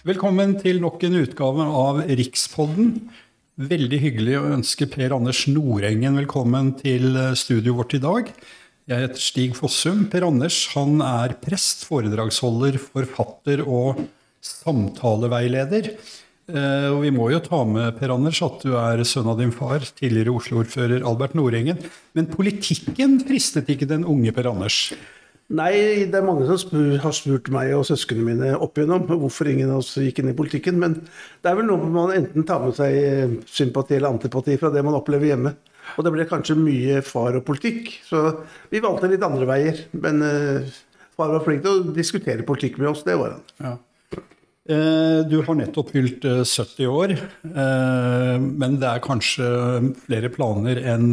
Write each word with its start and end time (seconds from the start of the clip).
Velkommen 0.00 0.54
til 0.62 0.80
nok 0.80 1.02
en 1.04 1.18
utgave 1.20 1.66
av 1.68 1.98
Rikspodden. 2.08 2.94
Veldig 3.60 3.98
hyggelig 4.00 4.38
å 4.38 4.48
ønske 4.56 4.88
Per 4.90 5.12
Anders 5.12 5.44
Nordengen 5.52 6.16
velkommen 6.22 6.72
til 6.80 7.12
studioet 7.36 7.76
vårt 7.76 7.96
i 7.98 8.00
dag. 8.00 8.32
Jeg 8.88 9.04
heter 9.04 9.22
Stig 9.22 9.54
Fossum. 9.58 10.06
Per 10.10 10.24
Anders 10.24 10.64
han 10.72 10.96
er 11.04 11.36
prest, 11.44 11.84
foredragsholder, 11.90 12.80
forfatter 12.80 13.62
og 13.66 14.00
samtaleveileder. 14.40 15.92
Eh, 16.50 16.88
og 16.90 17.04
vi 17.04 17.12
må 17.14 17.28
jo 17.30 17.38
ta 17.44 17.60
med 17.68 18.00
Per 18.00 18.16
Anders 18.16 18.40
at 18.42 18.64
du 18.64 18.72
er 18.80 19.04
sønn 19.06 19.28
av 19.30 19.38
din 19.38 19.52
far, 19.54 19.84
tidligere 20.00 20.34
Oslo-ordfører 20.34 21.04
Albert 21.06 21.36
Nordengen. 21.38 21.78
Men 22.16 22.32
politikken 22.32 23.20
fristet 23.28 23.70
ikke 23.70 23.92
den 23.92 24.08
unge 24.08 24.34
Per 24.34 24.50
Anders? 24.50 24.88
Nei, 25.52 26.06
det 26.08 26.16
er 26.16 26.24
mange 26.24 26.46
som 26.48 26.56
spør, 26.60 26.94
har 27.02 27.12
spurt 27.12 27.50
meg 27.52 27.74
og 27.76 27.84
søsknene 27.84 28.24
mine 28.24 28.52
opp 28.56 28.78
igjennom 28.78 29.04
hvorfor 29.10 29.50
ingen 29.50 29.72
av 29.74 29.82
oss 29.82 29.90
gikk 30.00 30.22
inn 30.22 30.30
i 30.32 30.36
politikken. 30.36 30.78
Men 30.80 30.96
det 31.02 31.50
er 31.50 31.58
vel 31.58 31.68
noe 31.68 31.90
man 31.92 32.14
enten 32.14 32.46
tar 32.48 32.62
med 32.62 32.78
seg 32.78 32.96
eh, 32.96 33.34
sympati 33.52 33.98
eller 33.98 34.14
antipati 34.14 34.56
fra 34.60 34.72
det 34.72 34.84
man 34.86 34.96
opplever 34.96 35.28
hjemme. 35.28 35.52
Og 35.98 36.06
det 36.06 36.12
ble 36.14 36.24
kanskje 36.30 36.56
mye 36.56 37.02
far 37.04 37.36
og 37.36 37.44
politikk, 37.44 37.90
så 38.06 38.22
vi 38.72 38.80
valgte 38.80 39.10
litt 39.12 39.24
andre 39.26 39.48
veier. 39.50 39.82
Men 39.98 40.22
uh, 40.24 40.76
far 41.18 41.34
var 41.34 41.44
flink 41.44 41.64
til 41.66 41.72
å 41.74 41.94
diskutere 41.96 42.46
politikk 42.48 42.78
med 42.80 42.92
oss, 42.94 43.02
det 43.04 43.18
var 43.20 43.34
han. 43.34 43.42
Ja. 43.60 43.74
Eh, 44.72 45.18
du 45.26 45.40
har 45.42 45.58
nettopp 45.58 45.90
fylt 45.90 46.22
70 46.22 46.86
år, 46.86 47.16
men 47.42 48.76
det 48.78 48.88
er 48.88 49.02
kanskje 49.04 49.48
flere 50.04 50.30
planer 50.32 50.78
enn 50.94 51.08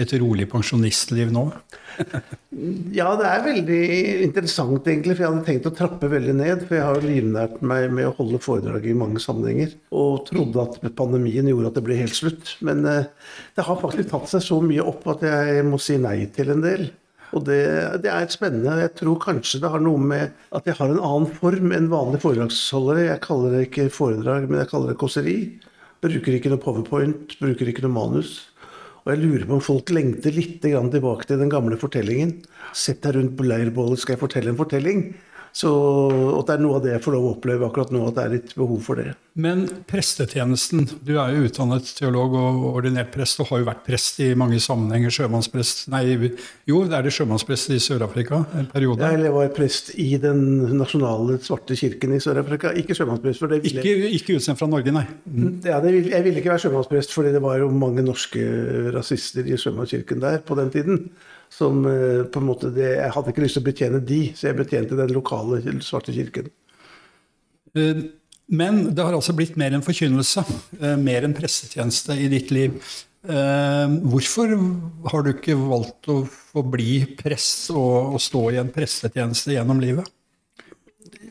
et 0.00 0.12
rolig 0.18 0.46
pensjonistliv 0.50 1.30
nå? 1.34 1.44
ja, 2.98 3.12
det 3.18 3.28
er 3.28 3.44
veldig 3.44 3.82
interessant, 4.24 4.88
egentlig. 4.90 5.14
For 5.14 5.24
jeg 5.24 5.30
hadde 5.30 5.46
tenkt 5.46 5.68
å 5.70 5.74
trappe 5.78 6.10
veldig 6.10 6.34
ned. 6.40 6.64
For 6.66 6.78
jeg 6.78 6.88
har 6.88 7.06
livnært 7.06 7.62
meg 7.62 7.86
med 7.94 8.08
å 8.08 8.16
holde 8.18 8.40
foredrag 8.42 8.88
i 8.90 8.96
mange 8.98 9.22
sammenhenger. 9.22 9.76
Og 9.94 10.24
trodde 10.30 10.66
at 10.66 10.80
pandemien 10.98 11.48
gjorde 11.50 11.70
at 11.70 11.78
det 11.78 11.84
ble 11.86 12.00
helt 12.00 12.18
slutt. 12.18 12.56
Men 12.66 12.82
eh, 12.90 13.06
det 13.54 13.66
har 13.68 13.80
faktisk 13.80 14.10
tatt 14.10 14.30
seg 14.32 14.44
så 14.48 14.60
mye 14.64 14.84
opp 14.84 15.06
at 15.14 15.24
jeg 15.28 15.64
må 15.68 15.78
si 15.82 16.00
nei 16.02 16.18
til 16.34 16.50
en 16.56 16.64
del. 16.64 16.88
Og 17.34 17.42
det, 17.46 17.60
det, 18.04 18.10
er 18.10 18.30
spennende. 18.30 18.78
Jeg 18.82 18.94
tror 19.00 19.20
kanskje 19.22 19.60
det 19.62 19.70
har 19.72 19.82
noe 19.82 20.00
med 20.00 20.34
at 20.54 20.66
jeg 20.68 20.78
har 20.78 20.90
en 20.90 21.02
annen 21.02 21.30
form 21.38 21.72
enn 21.74 21.90
vanlige 21.92 22.22
foredragsholdere. 22.22 23.08
Jeg 23.08 23.22
kaller 23.26 23.54
det 23.54 23.62
ikke 23.68 23.88
foredrag, 23.94 24.46
men 24.50 24.62
jeg 24.62 24.70
kaller 24.70 24.92
det 24.92 24.98
kåseri. 25.02 25.38
Bruker 26.04 26.36
ikke 26.36 26.52
noe 26.52 26.62
powerpoint, 26.62 27.38
bruker 27.40 27.70
ikke 27.70 27.86
noe 27.86 27.94
manus. 27.94 28.36
Og 29.04 29.12
jeg 29.12 29.20
lurer 29.20 29.44
på 29.44 29.56
om 29.58 29.64
folk 29.64 29.90
lengter 29.92 30.32
litt 30.32 30.62
tilbake 30.64 31.28
til 31.28 31.40
den 31.42 31.50
gamle 31.52 31.76
fortellingen. 31.76 32.38
Sett 32.72 33.02
deg 33.04 33.18
rundt 33.18 33.34
på 33.36 33.44
leirbålet, 33.44 34.00
skal 34.00 34.16
jeg 34.16 34.22
fortelle 34.22 34.52
en 34.54 34.60
fortelling? 34.60 35.02
Så 35.54 35.70
at 36.34 36.48
det 36.48 36.56
er 36.56 36.62
noe 36.64 36.80
av 36.80 36.82
det 36.82 36.96
jeg 36.96 37.02
får 37.04 37.14
lov 37.14 37.24
å 37.28 37.34
oppleve 37.36 37.66
akkurat 37.68 37.92
nå, 37.94 38.00
at 38.08 38.16
det 38.16 38.22
er 38.24 38.32
litt 38.32 38.54
behov 38.58 38.80
for 38.82 38.98
det. 38.98 39.12
Men 39.38 39.64
prestetjenesten. 39.86 40.88
Du 41.06 41.12
er 41.14 41.30
jo 41.30 41.44
utdannet 41.46 41.92
teolog 41.94 42.34
og 42.38 42.64
ordinert 42.72 43.12
prest, 43.14 43.38
og 43.38 43.52
har 43.52 43.62
jo 43.62 43.68
vært 43.68 43.84
prest 43.86 44.18
i 44.22 44.32
mange 44.38 44.58
sammenhenger. 44.62 45.14
Sjømannsprest 45.14 45.84
Nei, 45.94 46.02
jo, 46.66 46.80
det 46.90 46.98
er 46.98 47.06
det 47.06 47.12
sjømannsprest 47.14 47.70
i 47.74 47.78
Sør-Afrika 47.82 48.40
en 48.58 48.66
periode? 48.72 49.10
Jeg 49.14 49.34
var 49.36 49.52
prest 49.54 49.92
i 49.94 50.08
den 50.22 50.42
nasjonale 50.74 51.38
svarte 51.46 51.78
kirken 51.78 52.16
i 52.16 52.22
Sør-Afrika. 52.22 52.74
Ikke 52.78 52.98
sjømannsprest. 52.98 53.42
for 53.42 53.54
det 53.54 53.60
ville... 53.62 53.82
Ikke, 53.82 54.10
ikke 54.18 54.40
utsendt 54.40 54.58
fra 54.58 54.70
Norge, 54.70 54.94
nei? 54.94 55.04
Mm. 55.26 55.60
Ja, 55.66 55.78
ville, 55.86 56.02
jeg 56.16 56.26
ville 56.26 56.42
ikke 56.42 56.56
være 56.56 56.64
sjømannsprest, 56.66 57.14
fordi 57.14 57.30
det 57.34 57.44
var 57.46 57.62
jo 57.62 57.70
mange 57.70 58.02
norske 58.02 58.42
rasister 58.94 59.46
i 59.46 59.58
sjømannskirken 59.58 60.22
der 60.22 60.42
på 60.42 60.58
den 60.58 60.74
tiden 60.74 61.06
som 61.54 61.86
eh, 61.86 62.24
på 62.26 62.42
en 62.42 62.48
måte 62.48 62.72
det, 62.74 62.90
Jeg 62.98 63.14
hadde 63.14 63.32
ikke 63.32 63.44
lyst 63.44 63.58
til 63.58 63.64
å 63.64 63.68
betjene 63.68 64.02
de, 64.02 64.20
så 64.34 64.50
jeg 64.50 64.58
betjente 64.58 64.98
den 64.98 65.14
lokale 65.14 65.62
svarte 65.84 66.14
kirken. 66.14 66.50
Eh, 67.78 68.04
men 68.54 68.82
det 68.94 69.04
har 69.04 69.16
altså 69.16 69.34
blitt 69.36 69.56
mer 69.60 69.74
enn 69.74 69.84
forkynnelse, 69.84 70.44
eh, 70.80 70.96
mer 71.00 71.26
enn 71.26 71.36
pressetjeneste 71.36 72.16
i 72.20 72.30
ditt 72.32 72.54
liv. 72.54 72.78
Hvorfor 73.24 74.50
har 75.08 75.22
du 75.24 75.30
ikke 75.30 75.54
valgt 75.56 76.10
å 76.12 76.18
få 76.28 76.60
bli 76.68 77.06
prest 77.16 77.70
og, 77.72 78.18
stå 78.20 78.42
i 78.52 78.58
en 78.60 78.68
prestetjeneste 78.68 79.54
gjennom 79.54 79.80
livet? 79.80 80.10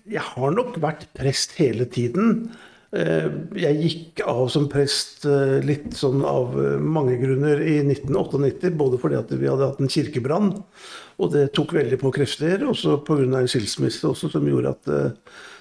Jeg 0.09 0.23
har 0.25 0.55
nok 0.57 0.79
vært 0.81 1.05
prest 1.13 1.53
hele 1.59 1.85
tiden. 1.85 2.47
Eh, 2.93 3.25
jeg 3.57 3.79
gikk 3.81 4.21
av 4.29 4.43
som 4.53 4.67
prest 4.69 5.23
eh, 5.25 5.57
litt 5.65 5.95
sånn 5.97 6.21
av 6.29 6.53
eh, 6.61 6.75
mange 6.77 7.17
grunner 7.17 7.63
i 7.65 7.79
1998. 7.81 8.69
Både 8.77 8.99
fordi 9.01 9.17
at 9.17 9.33
vi 9.33 9.49
hadde 9.49 9.71
hatt 9.71 9.81
en 9.81 9.89
kirkebrann, 9.89 10.53
og 11.17 11.33
det 11.33 11.47
tok 11.57 11.73
veldig 11.79 11.97
på 12.03 12.13
krefter. 12.13 12.67
Og 12.69 12.77
så 12.77 12.99
pga. 13.01 13.25
en 13.39 13.49
skilsmisse 13.49 14.05
også, 14.09 14.29
som 14.35 14.47
gjorde 14.47 14.75
at 14.77 14.95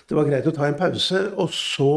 det 0.09 0.17
var 0.19 0.29
greit 0.29 0.49
å 0.49 0.55
ta 0.55 0.69
en 0.69 0.79
pause. 0.79 1.25
Og 1.41 1.53
så 1.57 1.93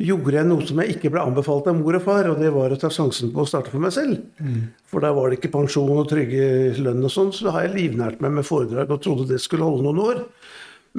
gjorde 0.00 0.36
jeg 0.36 0.48
noe 0.48 0.64
som 0.68 0.80
jeg 0.80 0.96
ikke 0.96 1.10
ble 1.12 1.22
anbefalt 1.24 1.68
av 1.68 1.76
mor 1.76 1.96
og 1.96 2.04
far, 2.04 2.28
og 2.30 2.40
det 2.40 2.52
var 2.54 2.72
å 2.72 2.78
ta 2.80 2.88
sjansen 2.92 3.32
på 3.34 3.42
å 3.42 3.48
starte 3.48 3.72
for 3.72 3.82
meg 3.84 3.92
selv. 3.96 4.20
Mm. 4.40 4.70
For 4.88 5.04
da 5.04 5.12
var 5.16 5.28
det 5.28 5.40
ikke 5.40 5.52
pensjon 5.56 5.92
og 5.92 6.08
trygge 6.08 6.76
lønn 6.80 7.04
og 7.04 7.12
sånn, 7.12 7.32
så 7.36 7.52
har 7.52 7.68
jeg 7.68 7.76
livnært 7.76 8.24
meg 8.24 8.38
med 8.38 8.48
foredrag 8.48 8.92
og 8.92 9.02
trodde 9.04 9.28
det 9.28 9.40
skulle 9.44 9.68
holde 9.68 9.88
noen 9.88 10.04
år. 10.04 10.22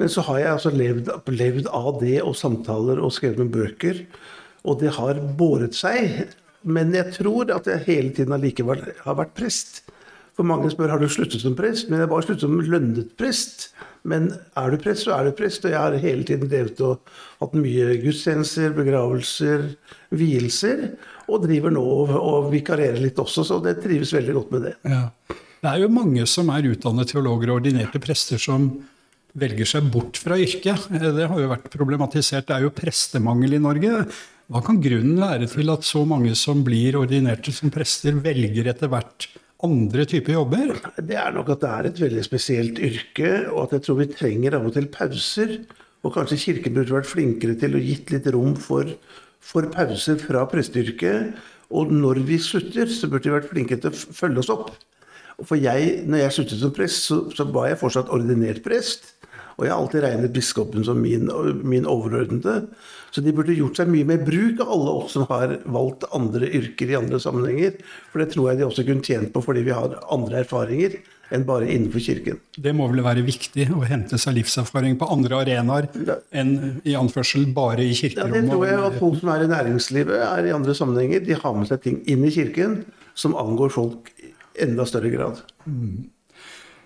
Men 0.00 0.08
så 0.08 0.24
har 0.24 0.40
jeg 0.40 0.52
altså 0.54 0.72
levd, 0.72 1.10
levd, 1.28 1.66
av 1.68 1.98
det 2.00 2.18
og 2.24 2.36
samtaler 2.38 3.00
og 3.02 3.12
skrevet 3.12 3.42
med 3.42 3.52
bøker. 3.52 4.04
Og 4.64 4.80
det 4.80 4.94
har 4.96 5.20
båret 5.38 5.76
seg. 5.76 6.30
Men 6.62 6.94
jeg 6.94 7.12
tror 7.18 7.50
at 7.52 7.68
jeg 7.68 7.84
hele 7.88 8.12
tiden 8.16 8.34
allikevel 8.36 8.84
har 9.02 9.18
vært 9.18 9.34
prest. 9.36 9.82
For 10.32 10.48
mange 10.48 10.70
spør 10.72 10.94
har 10.94 11.02
du 11.02 11.10
sluttet 11.12 11.42
som 11.42 11.56
prest. 11.58 11.90
Men 11.90 12.00
jeg 12.00 12.06
har 12.06 12.12
bare 12.14 12.24
sluttet 12.24 12.46
som 12.46 12.60
lønnet 12.60 13.12
prest. 13.20 13.68
Men 14.08 14.30
er 14.58 14.72
du 14.72 14.78
prest, 14.80 15.04
så 15.04 15.16
er 15.18 15.28
du 15.28 15.36
prest. 15.36 15.66
Og 15.66 15.74
jeg 15.74 15.82
har 15.82 15.98
hele 16.00 16.24
tiden 16.28 16.48
drevet 16.48 16.80
og 16.86 17.12
hatt 17.42 17.58
mye 17.58 17.98
gudstjenester, 18.02 18.72
begravelser, 18.78 19.68
vielser. 20.16 20.86
Og 21.28 21.44
driver 21.44 21.74
nå 21.74 21.84
og, 21.84 22.14
og 22.16 22.48
vikarierer 22.54 23.02
litt 23.02 23.20
også, 23.20 23.44
så 23.46 23.60
det 23.62 23.76
trives 23.84 24.14
veldig 24.14 24.38
godt 24.40 24.56
med 24.56 24.66
det. 24.70 24.74
Ja. 24.88 25.04
Det 25.62 25.70
er 25.70 25.84
jo 25.84 25.92
mange 25.94 26.24
som 26.26 26.48
er 26.50 26.66
utdannet 26.72 27.12
teologer 27.12 27.52
og 27.52 27.60
ordinerte 27.60 28.00
prester, 28.02 28.40
som 28.42 28.72
velger 29.38 29.68
seg 29.68 29.88
bort 29.92 30.18
fra 30.20 30.36
yrket. 30.40 30.88
Det 30.92 31.28
har 31.28 31.40
jo 31.40 31.50
vært 31.50 31.70
problematisert. 31.72 32.48
Det 32.48 32.56
er 32.56 32.66
jo 32.66 32.74
prestemangel 32.76 33.56
i 33.56 33.62
Norge. 33.62 34.02
Hva 34.52 34.60
kan 34.64 34.80
grunnen 34.82 35.20
være 35.20 35.48
til 35.48 35.72
at 35.72 35.86
så 35.86 36.02
mange 36.08 36.34
som 36.36 36.60
blir 36.66 36.98
ordinerte 37.00 37.54
som 37.54 37.72
prester, 37.72 38.18
velger 38.20 38.68
etter 38.72 38.90
hvert 38.92 39.30
andre 39.64 40.04
typer 40.08 40.36
jobber? 40.36 40.74
Det 40.98 41.16
er 41.16 41.32
nok 41.32 41.54
at 41.54 41.62
det 41.62 41.70
er 41.70 41.88
et 41.88 42.02
veldig 42.02 42.24
spesielt 42.26 42.82
yrke, 42.82 43.30
og 43.52 43.64
at 43.64 43.78
jeg 43.78 43.86
tror 43.86 44.00
vi 44.02 44.10
trenger 44.12 44.58
av 44.58 44.68
og 44.68 44.76
til 44.76 44.90
pauser. 44.92 45.56
Og 46.02 46.12
kanskje 46.16 46.40
Kirken 46.42 46.76
burde 46.76 46.96
vært 46.96 47.08
flinkere 47.08 47.56
til 47.60 47.78
å 47.78 47.82
gitt 47.82 48.10
litt 48.12 48.28
rom 48.34 48.56
for, 48.58 48.90
for 49.40 49.68
pauser 49.72 50.18
fra 50.20 50.44
presteyrket. 50.50 51.32
Og 51.72 51.92
når 51.94 52.20
vi 52.28 52.36
slutter, 52.42 52.90
så 52.90 53.08
burde 53.08 53.30
vi 53.30 53.36
vært 53.38 53.48
flinkere 53.48 53.86
til 53.86 53.94
å 53.94 54.16
følge 54.18 54.42
oss 54.42 54.52
opp. 54.52 54.74
For 55.46 55.56
jeg, 55.56 56.02
når 56.10 56.26
jeg 56.26 56.34
sluttet 56.36 56.60
som 56.60 56.74
prest, 56.74 57.06
så, 57.08 57.22
så 57.32 57.46
var 57.48 57.70
jeg 57.70 57.80
fortsatt 57.80 58.10
ordinert 58.12 58.60
prest. 58.66 59.14
Og 59.62 59.68
jeg 59.68 59.70
har 59.70 59.78
alltid 59.78 60.02
regnet 60.02 60.34
biskopen 60.34 60.82
som 60.82 60.98
min, 60.98 61.28
min 61.62 61.86
overordnede. 61.86 62.64
Så 63.14 63.22
de 63.22 63.30
burde 63.36 63.54
gjort 63.54 63.78
seg 63.78 63.90
mye 63.92 64.08
mer 64.08 64.24
bruk 64.26 64.58
av 64.64 64.72
alle 64.74 64.94
oss 65.04 65.14
som 65.14 65.28
har 65.28 65.52
valgt 65.70 66.08
andre 66.16 66.48
yrker 66.48 66.90
i 66.90 66.96
andre 66.98 67.20
sammenhenger. 67.22 67.76
For 68.10 68.24
det 68.24 68.32
tror 68.32 68.48
jeg 68.50 68.58
de 68.58 68.66
også 68.66 68.84
kunne 68.88 69.06
tjent 69.06 69.30
på 69.30 69.42
fordi 69.44 69.62
vi 69.68 69.76
har 69.76 69.94
andre 70.10 70.40
erfaringer 70.42 70.96
enn 71.32 71.44
bare 71.46 71.68
innenfor 71.70 72.02
kirken. 72.02 72.40
Det 72.58 72.72
må 72.76 72.88
vel 72.90 73.04
være 73.06 73.22
viktig 73.24 73.68
å 73.72 73.84
hente 73.86 74.18
seg 74.20 74.34
livserfaring 74.40 74.98
på 75.00 75.08
andre 75.14 75.38
arenaer 75.44 75.86
enn 76.34 76.82
i 76.82 76.96
anførsel 76.98 77.46
bare 77.54 77.86
i 77.86 77.94
kirkerommet? 77.96 78.34
Ja, 78.34 78.42
det 78.42 78.50
tror 78.50 78.66
jeg 78.66 78.80
at 78.88 78.98
folk 78.98 79.20
som 79.20 79.30
er 79.32 79.46
i 79.46 79.52
næringslivet, 79.52 80.18
er 80.26 80.48
i 80.48 80.56
andre 80.56 80.74
sammenhenger. 80.76 81.22
De 81.24 81.38
har 81.38 81.54
med 81.56 81.70
seg 81.70 81.84
ting 81.86 82.02
inn 82.10 82.26
i 82.26 82.34
kirken 82.34 82.80
som 83.14 83.38
angår 83.38 83.72
folk 83.76 84.10
i 84.18 84.32
enda 84.66 84.84
større 84.88 85.12
grad. 85.14 85.40
Mm. 85.64 86.10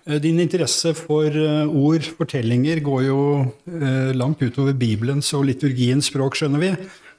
Eh, 0.07 0.21
din 0.23 0.39
interesse 0.39 0.93
for 0.95 1.27
eh, 1.27 1.67
ord, 1.67 2.05
fortellinger, 2.17 2.79
går 2.83 3.03
jo 3.09 3.19
eh, 3.67 4.13
langt 4.15 4.41
utover 4.41 4.75
Bibelens 4.77 5.33
og 5.35 5.47
liturgiens 5.49 6.07
språk, 6.07 6.37
skjønner 6.39 6.63
vi. 6.63 6.71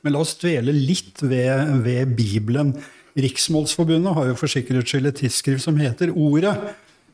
Men 0.05 0.15
la 0.15 0.23
oss 0.25 0.37
dvele 0.41 0.73
litt 0.73 1.21
ved, 1.21 1.75
ved 1.85 2.15
Bibelen. 2.17 2.73
Riksmålsforbundet 3.19 4.15
har 4.17 4.31
jo 4.31 4.39
for 4.39 4.51
sikkerhets 4.51 4.95
skyld 4.95 5.11
et 5.11 5.21
tidsskrift 5.21 5.65
som 5.65 5.81
heter 5.81 6.15
Ordet. 6.15 6.55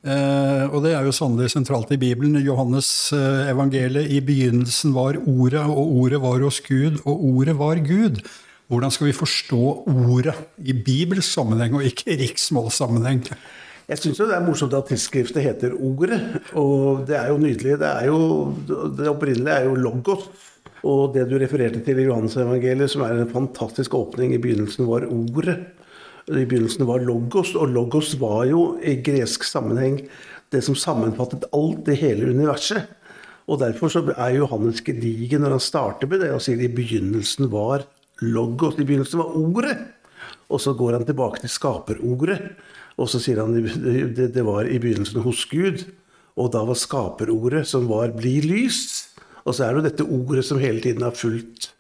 Og 0.05 0.75
det 0.85 0.91
er 0.93 1.07
jo 1.07 1.15
sannelig 1.17 1.55
sentralt 1.55 1.95
i 1.95 1.97
Bibelen. 1.97 2.37
Johannes 2.45 3.09
evangeliet. 3.17 4.13
I 4.13 4.21
begynnelsen 4.21 4.93
var 4.93 5.17
Ordet, 5.17 5.63
og 5.65 5.95
Ordet 6.03 6.21
var 6.21 6.45
hos 6.45 6.61
Gud, 6.67 7.01
og 7.09 7.25
Ordet 7.31 7.57
var 7.57 7.81
Gud. 7.81 8.21
Hvordan 8.69 8.93
skal 8.93 9.09
vi 9.09 9.17
forstå 9.17 9.63
Ordet 9.89 10.37
i 10.61 10.77
Bibels 10.77 11.33
sammenheng, 11.33 11.81
og 11.81 11.89
ikke 11.89 12.13
i 12.13 12.21
riksmålssammenheng? 12.27 13.25
Jeg 13.85 14.01
syns 14.01 14.17
det 14.23 14.33
er 14.33 14.45
morsomt 14.45 14.73
at 14.77 14.89
tidsskriftet 14.89 15.45
heter 15.45 15.75
Ordet. 15.77 16.17
Og 16.57 17.05
det 17.09 17.19
er 17.19 17.29
jo 17.29 17.41
nydelig. 17.41 17.77
Det, 17.83 17.91
er 17.91 18.09
jo, 18.09 18.55
det 18.97 19.11
opprinnelige 19.11 19.57
er 19.61 19.69
jo 19.69 19.77
logos. 19.77 20.29
Og 20.85 21.13
det 21.13 21.27
du 21.29 21.37
refererte 21.41 21.83
til 21.85 22.01
i 22.01 22.07
Johannes-evangeliet, 22.07 22.93
som 22.93 23.05
er 23.05 23.17
en 23.17 23.33
fantastisk 23.33 23.97
åpning 23.97 24.33
I 24.33 24.41
begynnelsen 24.41 24.89
var 24.89 25.05
Ordet. 25.09 25.59
I 26.33 26.47
begynnelsen 26.49 26.87
var 26.89 27.05
logos, 27.05 27.53
og 27.61 27.73
logos 27.73 28.15
var 28.21 28.47
jo 28.49 28.79
i 28.81 28.97
gresk 29.05 29.45
sammenheng 29.45 29.99
det 30.53 30.63
som 30.65 30.77
sammenfattet 30.79 31.45
alt 31.53 31.89
i 31.93 31.99
hele 32.01 32.31
universet. 32.33 32.89
Og 33.45 33.61
derfor 33.61 33.93
så 33.93 34.01
er 34.15 34.39
Johannes 34.39 34.81
gedigen 34.85 35.45
når 35.45 35.59
han 35.59 35.65
starter 35.65 36.09
med 36.09 36.25
det 36.25 36.31
og 36.33 36.41
sier 36.41 36.63
i 36.65 36.73
begynnelsen 36.73 37.53
var 37.53 37.85
logos. 38.25 38.79
I 38.79 38.87
begynnelsen 38.89 39.21
var 39.21 39.37
ordet. 39.37 39.77
Og 40.49 40.61
så 40.61 40.73
går 40.73 40.97
han 40.97 41.05
tilbake 41.05 41.43
til 41.43 41.53
skaperordet. 41.53 42.41
Og 43.01 43.11
så 43.11 43.21
sier 43.23 43.43
han 43.43 43.55
det, 43.55 44.31
det 44.35 44.45
var 44.47 44.69
i 44.71 44.79
begynnelsen 44.83 45.23
hos 45.25 45.45
Gud. 45.51 45.85
Og 46.39 46.51
da 46.55 46.65
var 46.67 46.79
skaperordet, 46.79 47.67
som 47.67 47.87
var 47.91 48.15
'bli 48.15 48.41
lys'. 48.43 49.15
Og 49.45 49.55
så 49.55 49.65
er 49.65 49.75
det 49.75 49.77
jo 49.77 49.89
dette 49.89 50.11
ordet 50.11 50.45
som 50.45 50.59
hele 50.59 50.81
tiden 50.81 51.03
har 51.03 51.15
fulgt 51.15 51.71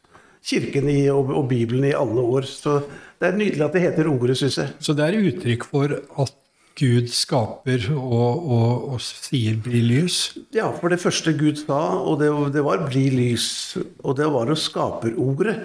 Kirken 0.45 0.89
i, 0.93 1.09
og, 1.09 1.31
og, 1.33 1.49
Bibelen 1.49 1.87
i 1.89 1.97
alle 1.97 2.21
år. 2.21 2.45
Så 2.45 2.83
det 3.21 3.31
er 3.31 3.37
nydelig 3.37 3.65
at 3.65 3.73
det 3.73 3.81
heter 3.81 4.11
ordet, 4.11 4.37
syns 4.37 4.59
jeg. 4.61 4.75
Så 4.79 4.93
det 4.93 5.07
er 5.07 5.23
uttrykk 5.31 5.65
for 5.71 5.95
at 6.21 6.35
Gud 6.77 7.09
skaper 7.15 7.87
og, 7.95 8.51
og, 8.51 8.93
og, 8.93 9.01
sier 9.01 9.57
'bli 9.57 9.81
lys'? 9.81 10.37
Ja, 10.53 10.69
for 10.77 10.93
det 10.93 11.01
første 11.01 11.33
Gud 11.33 11.57
sa, 11.63 11.81
og 12.03 12.21
det, 12.21 12.29
det 12.53 12.65
var 12.65 12.85
'bli 12.85 13.09
lys'. 13.15 13.81
Og 14.05 14.17
det 14.17 14.27
var 14.27 14.51
å 14.51 14.59
skape 14.59 15.15
ordet. 15.17 15.57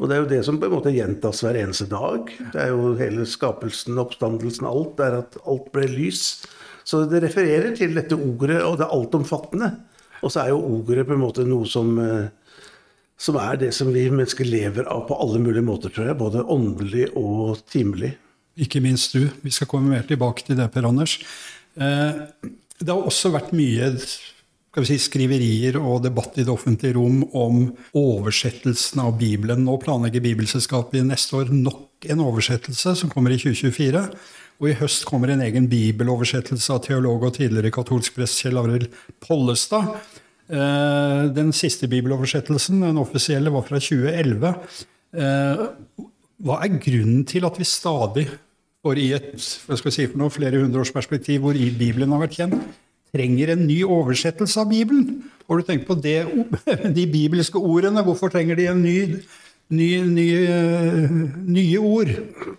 Og 0.00 0.08
det 0.08 0.16
er 0.16 0.22
jo 0.22 0.30
det 0.30 0.40
som 0.46 0.58
på 0.60 0.68
en 0.68 0.74
måte 0.74 0.92
gjentas 0.94 1.42
hver 1.44 1.58
eneste 1.60 1.86
dag. 1.90 2.30
Det 2.54 2.60
er 2.62 2.72
jo 2.72 2.94
hele 2.98 3.26
skapelsen, 3.28 4.00
oppstandelsen, 4.00 4.68
alt. 4.68 4.94
Det 4.98 5.08
er 5.08 5.18
at 5.20 5.38
alt 5.44 5.68
ble 5.74 5.88
lys. 5.90 6.22
Så 6.88 7.04
det 7.10 7.22
refererer 7.22 7.76
til 7.76 7.94
dette 7.96 8.16
ordet, 8.16 8.62
og 8.64 8.78
det 8.80 8.86
er 8.86 8.94
altomfattende. 8.96 9.70
Og 10.22 10.32
så 10.32 10.44
er 10.44 10.52
jo 10.52 10.62
ordet 10.78 11.06
på 11.06 11.16
en 11.16 11.22
måte 11.22 11.44
noe 11.46 11.68
som, 11.68 11.92
eh, 12.00 12.30
som 13.18 13.38
er 13.42 13.60
det 13.60 13.72
som 13.74 13.92
vi 13.92 14.08
mennesker 14.10 14.48
lever 14.48 14.88
av 14.90 15.04
på 15.08 15.18
alle 15.18 15.42
mulige 15.42 15.66
måter, 15.66 15.92
tror 15.92 16.10
jeg. 16.10 16.18
Både 16.18 16.46
åndelig 16.46 17.10
og 17.18 17.60
timelig. 17.70 18.14
Ikke 18.56 18.82
minst 18.84 19.14
du. 19.16 19.28
Vi 19.42 19.50
skal 19.50 19.68
komme 19.70 19.92
mer 19.92 20.06
tilbake 20.08 20.44
til 20.46 20.58
det, 20.58 20.70
Per 20.72 20.88
Anders. 20.88 21.18
Eh, 21.76 22.12
det 22.82 22.90
har 22.90 23.00
også 23.00 23.32
vært 23.32 23.54
mye 23.56 23.92
si, 24.80 24.96
skriverier 25.00 25.76
og 25.80 26.02
debatt 26.06 26.38
i 26.40 26.44
det 26.46 26.52
offentlige 26.52 26.96
rom 26.96 27.22
om 27.36 27.64
oversettelsen 27.98 29.02
av 29.04 29.18
Bibelen. 29.20 29.66
Nå 29.66 29.76
planlegger 29.82 30.24
Bibelselskapet 30.24 31.04
neste 31.04 31.36
år 31.36 31.52
nok 31.52 32.08
en 32.08 32.22
oversettelse, 32.24 32.94
som 32.96 33.12
kommer 33.12 33.34
i 33.34 33.40
2024. 33.40 34.06
Og 34.62 34.70
i 34.70 34.76
høst 34.78 35.04
kommer 35.08 35.32
en 35.32 35.42
egen 35.44 35.68
bibeloversettelse 35.68 36.72
av 36.72 36.84
teolog 36.86 37.26
og 37.26 37.36
tidligere 37.36 37.72
katolsk 37.74 38.16
prest 38.16 38.40
Kjell 38.40 38.60
Arild 38.60 38.88
Pollestad. 39.24 39.90
Eh, 40.52 41.24
den 41.34 41.52
siste 41.56 41.88
bibeloversettelsen, 41.90 42.80
den 42.84 43.00
offisielle, 43.02 43.52
var 43.52 43.66
fra 43.66 43.80
2011. 43.82 44.54
Eh, 45.12 45.66
hva 46.42 46.62
er 46.64 46.80
grunnen 46.82 47.26
til 47.28 47.44
at 47.46 47.58
vi 47.60 47.68
stadig 47.68 48.26
får 48.82 48.98
i 48.98 49.10
et 49.14 49.34
skal 49.38 49.84
vi 49.84 49.94
si 49.94 50.08
noe, 50.18 50.32
flere 50.32 50.62
hundre 50.62 50.82
års 50.82 50.94
perspektiv 50.94 51.44
hvor 51.44 51.54
Bibelen 51.54 52.14
har 52.14 52.24
vært 52.24 52.38
kjent, 52.40 52.56
trenger 53.12 53.54
en 53.54 53.66
ny 53.68 53.82
oversettelse 53.84 54.60
av 54.62 54.72
Bibelen? 54.72 55.22
Har 55.48 55.60
du 55.60 55.68
tenkt 55.68 55.88
på 55.88 55.98
det, 56.00 56.24
de 56.96 57.06
bibelske 57.10 57.60
ordene? 57.60 58.04
Hvorfor 58.06 58.32
trenger 58.32 58.58
de 58.58 58.68
en 58.72 58.84
ny 58.84 58.98
nye, 59.72 60.00
nye, 60.04 60.56
nye, 61.48 61.78
ord? 61.80 62.12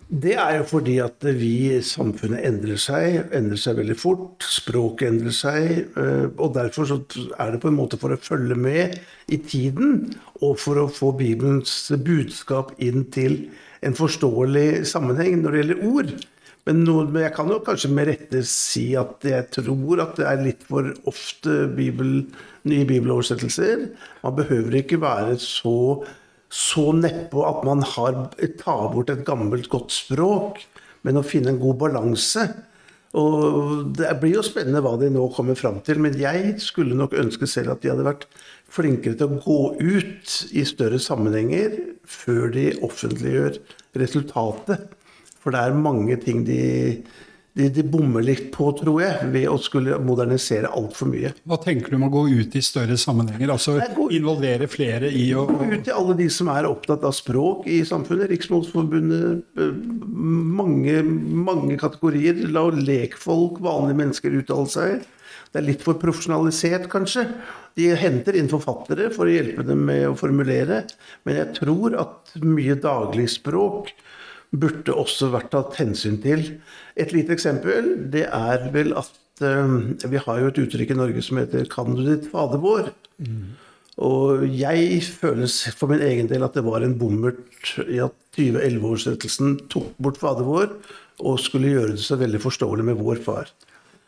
Det 0.09 0.33
er 0.39 0.57
jo 0.59 0.65
fordi 0.69 0.97
at 1.03 1.25
vi, 1.38 1.81
samfunnet 1.85 2.44
endrer 2.47 2.79
seg, 2.81 3.19
endrer 3.35 3.61
seg 3.61 3.77
veldig 3.81 3.97
fort. 4.00 4.45
Språket 4.45 5.11
endrer 5.11 5.35
seg. 5.35 5.71
Eh, 6.00 6.27
og 6.38 6.55
derfor 6.57 6.89
er 6.89 7.53
det 7.53 7.61
på 7.63 7.71
en 7.71 7.77
måte 7.77 8.00
for 8.01 8.13
å 8.13 8.21
følge 8.21 8.57
med 8.57 8.97
i 9.33 9.39
tiden, 9.39 10.13
og 10.41 10.57
for 10.61 10.81
å 10.81 10.89
få 10.91 11.13
Bibelens 11.17 11.91
budskap 12.03 12.73
inn 12.83 13.07
til 13.13 13.45
en 13.83 13.97
forståelig 13.97 14.85
sammenheng 14.89 15.41
når 15.41 15.51
det 15.51 15.63
gjelder 15.63 15.88
ord. 15.89 16.13
Men, 16.63 16.83
noe, 16.88 17.04
men 17.12 17.25
jeg 17.25 17.36
kan 17.36 17.50
jo 17.51 17.60
kanskje 17.65 17.92
med 17.92 18.07
rette 18.07 18.39
si 18.48 18.94
at 18.95 19.25
jeg 19.27 19.50
tror 19.51 20.00
at 20.04 20.15
det 20.19 20.27
er 20.30 20.44
litt 20.45 20.62
for 20.63 20.94
ofte 21.10 21.65
bibel, 21.75 22.21
nye 22.69 22.86
bibeloversettelser. 22.88 23.89
Man 24.24 24.38
behøver 24.38 24.80
ikke 24.80 25.01
være 25.04 25.36
så 25.44 25.75
så 26.54 26.92
nedpå 26.94 27.42
at 27.48 27.63
man 27.65 27.81
har, 27.95 28.19
tar 28.60 28.92
bort 28.94 29.10
et 29.10 29.25
gammelt, 29.25 29.71
godt 29.71 29.94
språk, 29.94 30.62
men 31.01 31.18
å 31.18 31.25
finne 31.25 31.50
en 31.54 31.62
god 31.62 31.80
balanse. 31.81 32.45
Og 33.18 33.89
Det 33.98 34.10
blir 34.21 34.38
jo 34.38 34.45
spennende 34.45 34.81
hva 34.86 34.94
de 35.01 35.10
nå 35.13 35.25
kommer 35.33 35.57
fram 35.57 35.80
til, 35.86 36.00
men 36.01 36.18
jeg 36.18 36.56
skulle 36.62 36.98
nok 36.98 37.15
ønske 37.18 37.50
selv 37.50 37.74
at 37.74 37.81
de 37.81 37.92
hadde 37.92 38.06
vært 38.06 38.27
flinkere 38.74 39.18
til 39.18 39.33
å 39.33 39.42
gå 39.42 39.60
ut 39.81 40.36
i 40.54 40.65
større 40.65 41.01
sammenhenger 41.01 41.77
før 42.10 42.54
de 42.54 42.71
offentliggjør 42.86 43.57
resultatet. 44.01 44.94
For 45.43 45.53
det 45.53 45.61
er 45.61 45.83
mange 45.83 46.17
ting 46.23 46.45
de 46.47 46.63
de, 47.53 47.67
de, 47.69 47.83
bommer 47.85 48.23
litt 48.25 48.47
på, 48.53 48.71
tror 48.79 48.95
jeg, 49.03 49.27
ved 49.29 49.45
å 49.45 49.59
skulle 49.61 49.99
modernisere 50.01 50.71
altfor 50.73 51.11
mye. 51.11 51.29
Hva 51.45 51.59
tenker 51.61 51.93
du 51.93 51.99
om 51.99 52.07
å 52.07 52.11
gå 52.15 52.23
ut 52.31 52.55
i 52.57 52.63
større 52.65 52.97
sammenhenger? 52.97 53.51
Altså 53.53 53.75
involvere 54.09 54.65
flere 54.71 55.11
i 55.13 55.27
å 55.37 55.45
Gå 55.51 55.67
ut 55.69 55.83
til 55.85 55.93
alle 55.93 56.15
de 56.17 56.27
som 56.33 56.49
er 56.49 56.65
opptatt 56.65 57.05
av 57.05 57.13
språk 57.13 57.67
i 57.69 57.83
samfunnet. 57.85 58.31
Riksmålsforbundet, 58.33 59.43
eh, 59.61 59.75
mange, 60.63 61.03
mange 61.03 61.77
kategorier. 61.77 62.41
La 62.49 62.65
lekfolk, 62.73 63.61
vanlige 63.61 64.01
mennesker, 64.01 64.39
uttale 64.41 64.73
seg. 64.73 65.05
Det 65.53 65.61
er 65.61 65.67
litt 65.67 65.85
for 65.85 66.01
profesjonalisert, 66.01 66.87
kanskje. 66.89 67.27
De 67.77 67.91
henter 67.97 68.33
inn 68.39 68.49
forfattere 68.49 69.11
for 69.13 69.29
å 69.29 69.33
hjelpe 69.33 69.61
dem 69.67 69.85
med 69.85 70.07
å 70.09 70.17
formulere. 70.17 70.87
Men 71.25 71.37
jeg 71.37 71.53
tror 71.61 71.99
at 72.01 72.33
mye 72.41 72.73
dagligspråk 72.81 73.93
burde 74.53 74.94
også 74.94 75.31
vært 75.33 75.51
tatt 75.53 75.79
hensyn 75.81 76.19
til. 76.23 76.45
Et 77.00 77.11
lite 77.15 77.33
eksempel 77.35 77.94
det 78.13 78.27
er 78.29 78.69
vel 78.73 78.94
at 79.00 79.44
eh, 79.44 80.07
vi 80.09 80.21
har 80.21 80.41
jo 80.41 80.51
et 80.51 80.61
uttrykk 80.65 80.94
i 80.94 81.00
Norge 81.00 81.25
som 81.25 81.41
heter 81.41 81.65
'Kan 81.69 81.95
du 81.95 82.03
ditt 82.05 82.29
fader 82.31 82.61
vår'? 82.61 82.94
Mm. 83.19 83.57
Og 84.01 84.45
jeg 84.50 85.03
føles 85.05 85.69
for 85.77 85.88
min 85.88 86.01
egen 86.01 86.29
del 86.29 86.44
at 86.44 86.55
det 86.57 86.65
var 86.65 86.81
en 86.81 86.97
bommert 86.97 87.75
i 87.85 88.00
at 88.01 88.13
2011-oversettelsen 88.38 89.69
tok 89.69 89.94
bort 90.01 90.17
fader 90.17 90.47
vår 90.47 90.71
og 91.21 91.38
skulle 91.39 91.69
gjøre 91.69 91.94
det 91.94 92.01
så 92.01 92.17
veldig 92.17 92.41
forståelig 92.41 92.85
med 92.85 92.97
vår 92.97 93.21
far. 93.21 93.51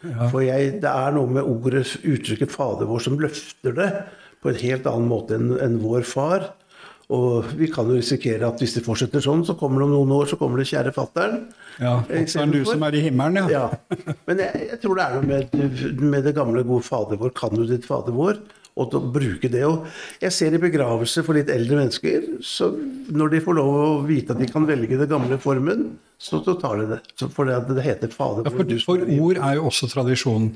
Ja. 0.01 0.27
For 0.29 0.41
jeg, 0.41 0.79
det 0.81 0.89
er 0.89 1.13
noe 1.13 1.29
med 1.29 1.45
ordet, 1.45 1.85
uttrykket 2.01 2.51
'fader 2.51 2.89
vår' 2.89 3.05
som 3.05 3.19
løfter 3.19 3.73
det 3.77 3.91
på 4.41 4.49
en 4.49 4.61
helt 4.61 4.85
annen 4.89 5.09
måte 5.09 5.37
enn, 5.37 5.53
enn 5.61 5.79
vår 5.81 6.05
far. 6.05 6.53
Og 7.13 7.45
vi 7.53 7.67
kan 7.69 7.85
jo 7.85 7.99
risikere 7.99 8.47
at 8.47 8.61
hvis 8.61 8.73
det 8.79 8.85
fortsetter 8.85 9.21
sånn, 9.21 9.43
så 9.45 9.53
kommer 9.59 9.81
det 9.81 9.87
om 9.89 9.93
noen 9.93 10.13
år 10.15 10.29
så 10.31 10.39
kommer 10.41 10.57
det 10.57 10.67
'kjære 10.71 10.93
fatter'n'. 10.95 11.39
Ja, 11.77 11.99
fatter'n 12.01 12.53
du 12.53 12.63
som 12.65 12.81
er 12.87 12.97
i 12.97 13.03
himmelen, 13.05 13.45
ja. 13.45 13.69
ja. 13.69 14.15
Men 14.25 14.41
jeg, 14.41 14.69
jeg, 14.71 14.79
tror 14.81 14.97
det 14.97 15.05
er 15.05 15.15
noe 15.15 15.27
med, 15.29 15.57
med, 16.01 16.23
det 16.25 16.35
gamle, 16.37 16.65
gode 16.65 16.87
Fader 16.87 17.21
vår. 17.21 17.35
Kan 17.37 17.53
du 17.53 17.65
ditt 17.69 17.85
Fader 17.85 18.15
vår? 18.15 18.41
Og 18.75 18.91
å 18.97 18.99
bruke 18.99 19.47
det. 19.47 19.61
Og 19.69 19.85
jeg 20.19 20.33
ser 20.35 20.57
i 20.57 20.59
begravelse 20.59 21.21
for 21.23 21.37
litt 21.37 21.51
eldre 21.53 21.77
mennesker, 21.79 22.25
så 22.43 22.73
når 23.07 23.35
de 23.35 23.45
får 23.45 23.55
lov 23.55 23.69
å 23.71 23.85
vite 24.03 24.33
at 24.33 24.41
de 24.41 24.49
kan 24.49 24.65
velge 24.67 24.97
den 24.97 25.11
gamle 25.11 25.37
formen, 25.39 25.91
så, 26.17 26.41
så 26.43 26.57
tar 26.59 26.81
de 26.81 26.95
det. 26.95 26.99
For 27.21 27.47
det, 27.47 27.61
det 27.69 27.85
heter 27.85 28.11
Fader 28.11 28.49
vår. 28.49 28.65
Ja, 28.65 28.81
for, 28.81 28.89
for 28.89 29.19
ord 29.29 29.39
er 29.45 29.59
jo 29.61 29.69
også 29.69 29.93
tradisjon. 29.93 30.55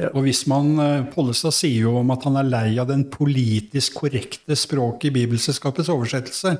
Ja. 0.00 0.08
Og 0.16 0.24
hvis 0.24 0.46
man, 0.48 0.72
eh, 0.80 1.04
Pollestad 1.12 1.52
sier 1.52 1.84
jo 1.84 1.98
om 2.00 2.10
at 2.14 2.24
han 2.24 2.38
er 2.40 2.48
lei 2.48 2.68
av 2.80 2.88
den 2.88 3.04
politisk 3.12 3.98
korrekte 4.00 4.56
språket 4.56 5.10
i 5.10 5.14
Bibelselskapets 5.18 5.90
oversettelse. 5.92 6.54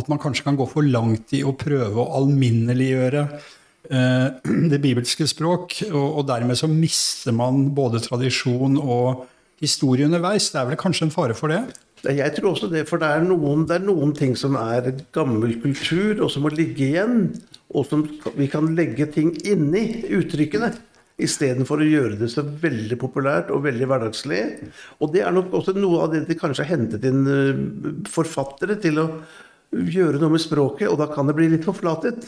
At 0.00 0.08
man 0.08 0.20
kanskje 0.22 0.46
kan 0.46 0.56
gå 0.56 0.68
for 0.70 0.86
langt 0.86 1.34
i 1.36 1.42
å 1.44 1.52
prøve 1.52 2.00
å 2.00 2.08
alminneliggjøre 2.22 3.26
eh, 3.90 4.26
det 4.72 4.80
bibelske 4.80 5.28
språk. 5.28 5.76
Og, 5.90 6.06
og, 6.06 6.24
dermed 6.30 6.56
så 6.56 6.70
mister 6.72 7.36
man 7.36 7.68
både 7.76 8.00
tradisjon 8.06 8.80
og 8.80 9.26
historie 9.60 10.08
underveis. 10.08 10.48
Det 10.48 10.62
er 10.62 10.72
vel 10.72 10.80
kanskje 10.80 11.10
en 11.10 11.14
fare 11.14 11.36
for 11.36 11.52
det? 11.52 11.60
Jeg 12.00 12.32
tror 12.32 12.54
også 12.54 12.70
det, 12.72 12.86
for 12.88 12.96
det 12.96 13.10
er, 13.12 13.26
noen, 13.28 13.66
det 13.68 13.76
er 13.76 13.84
noen 13.84 14.14
ting 14.16 14.32
som 14.32 14.54
er 14.56 14.88
gammel 15.12 15.58
kultur, 15.60 16.22
og 16.24 16.30
som 16.32 16.46
må 16.46 16.54
ligge 16.54 16.86
igjen. 16.86 17.26
Og 17.76 17.84
som 17.86 18.06
vi 18.38 18.48
kan 18.50 18.72
legge 18.72 19.04
ting 19.12 19.34
inni 19.44 20.06
uttrykkene. 20.16 20.72
Istedenfor 21.20 21.82
å 21.82 21.88
gjøre 21.88 22.18
det 22.20 22.30
så 22.32 22.44
veldig 22.44 22.98
populært 23.00 23.52
og 23.54 23.64
veldig 23.66 23.88
hverdagslig. 23.90 24.42
Og 25.00 25.12
det 25.14 25.24
er 25.26 25.34
nok 25.36 25.54
også 25.60 25.74
noe 25.76 26.04
av 26.04 26.14
det 26.14 26.24
de 26.28 26.36
kanskje 26.38 26.64
har 26.64 26.74
hentet 26.76 27.06
inn 27.08 27.24
eh, 27.28 27.64
forfattere 28.10 28.78
til 28.80 29.02
å 29.02 29.08
gjøre 29.70 30.20
noe 30.20 30.34
med 30.34 30.42
språket, 30.42 30.88
og 30.90 30.98
da 30.98 31.08
kan 31.12 31.28
det 31.28 31.36
bli 31.38 31.50
litt 31.52 31.66
forflatet. 31.66 32.24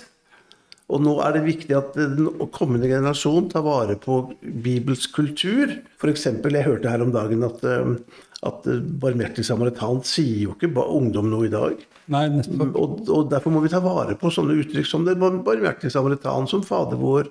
Og 0.92 1.00
nå 1.02 1.14
er 1.25 1.37
det 1.37 1.46
viktig 1.46 1.75
at 1.76 1.94
den 1.96 2.28
kommende 2.52 2.90
generasjon 2.90 3.49
tar 3.52 3.64
vare 3.64 3.96
på 4.00 4.18
Bibels 4.42 5.06
kultur. 5.14 5.78
F.eks. 5.96 6.26
jeg 6.28 6.66
hørte 6.66 6.92
her 6.92 7.04
om 7.04 7.14
dagen 7.14 7.46
at, 7.49 7.64
eh, 7.64 8.18
at 8.49 8.68
barmhjertig 9.02 9.46
samaritan 9.46 10.02
sier 10.06 10.49
jo 10.49 10.58
ikke 10.58 10.72
ungdom 10.84 11.32
noe 11.32 11.49
i 11.49 11.54
dag. 11.54 11.80
Nei, 12.12 12.26
og, 12.75 13.06
og, 13.06 13.28
derfor 13.30 13.54
må 13.54 13.62
vi 13.62 13.70
ta 13.72 13.80
vare 13.82 14.16
på 14.18 14.30
sånne 14.34 14.58
uttrykk 14.58 14.88
som 14.88 15.06
det 15.06 15.14
barmhjertige 15.22 15.92
samaritan, 15.94 16.49
som 16.50 16.64
Fader 16.66 16.99
vår 17.00 17.30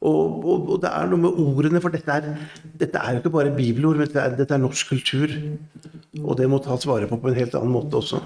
og, 0.00 0.44
og, 0.48 0.62
og, 0.64 0.76
det 0.80 0.88
er 0.88 1.08
noe 1.10 1.20
med 1.26 1.40
ordene, 1.42 1.80
for 1.84 1.92
dette 1.92 2.14
er, 2.14 2.28
dette 2.80 3.00
er 3.00 3.12
jo 3.16 3.20
ikke 3.20 3.34
bare 3.34 3.52
bibelord, 3.52 3.98
men 4.00 4.08
dette 4.08 4.22
er, 4.22 4.36
dette 4.38 4.56
er, 4.56 4.62
norsk 4.62 4.94
kultur. 4.94 5.34
Og 6.22 6.38
det 6.40 6.48
må 6.48 6.60
tas 6.64 6.86
vare 6.88 7.08
på 7.10 7.18
på 7.20 7.28
en 7.28 7.36
helt 7.36 7.56
annen 7.58 7.74
måte 7.74 8.00
også. 8.00 8.22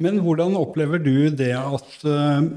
Men 0.00 0.22
hvordan 0.24 0.56
opplever 0.56 1.02
du 1.04 1.28
det 1.28 1.52
at 1.52 1.92
uh, 2.08 2.48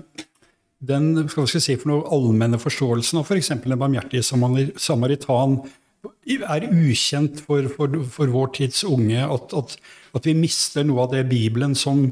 den 0.81 1.11
skal 1.29 1.49
vi 1.49 1.61
si 1.61 1.75
for 1.75 1.91
noe 1.91 2.07
allmenne 2.15 2.59
forståelsen 2.61 3.19
av 3.19 3.27
f.eks. 3.27 3.51
For 3.53 3.75
en 3.75 3.83
barmhjertig 3.83 4.23
samaritan 4.23 5.59
er 6.31 6.69
ukjent 6.71 7.43
for, 7.43 7.67
for, 7.75 8.01
for 8.07 8.31
vår 8.31 8.53
tids 8.55 8.85
unge. 8.87 9.19
At, 9.19 9.51
at, 9.51 9.75
at, 10.15 10.25
vi 10.25 10.37
mister 10.37 10.87
noe 10.87 11.09
av 11.09 11.17
det 11.17 11.27
Bibelen 11.29 11.75
som 11.75 12.07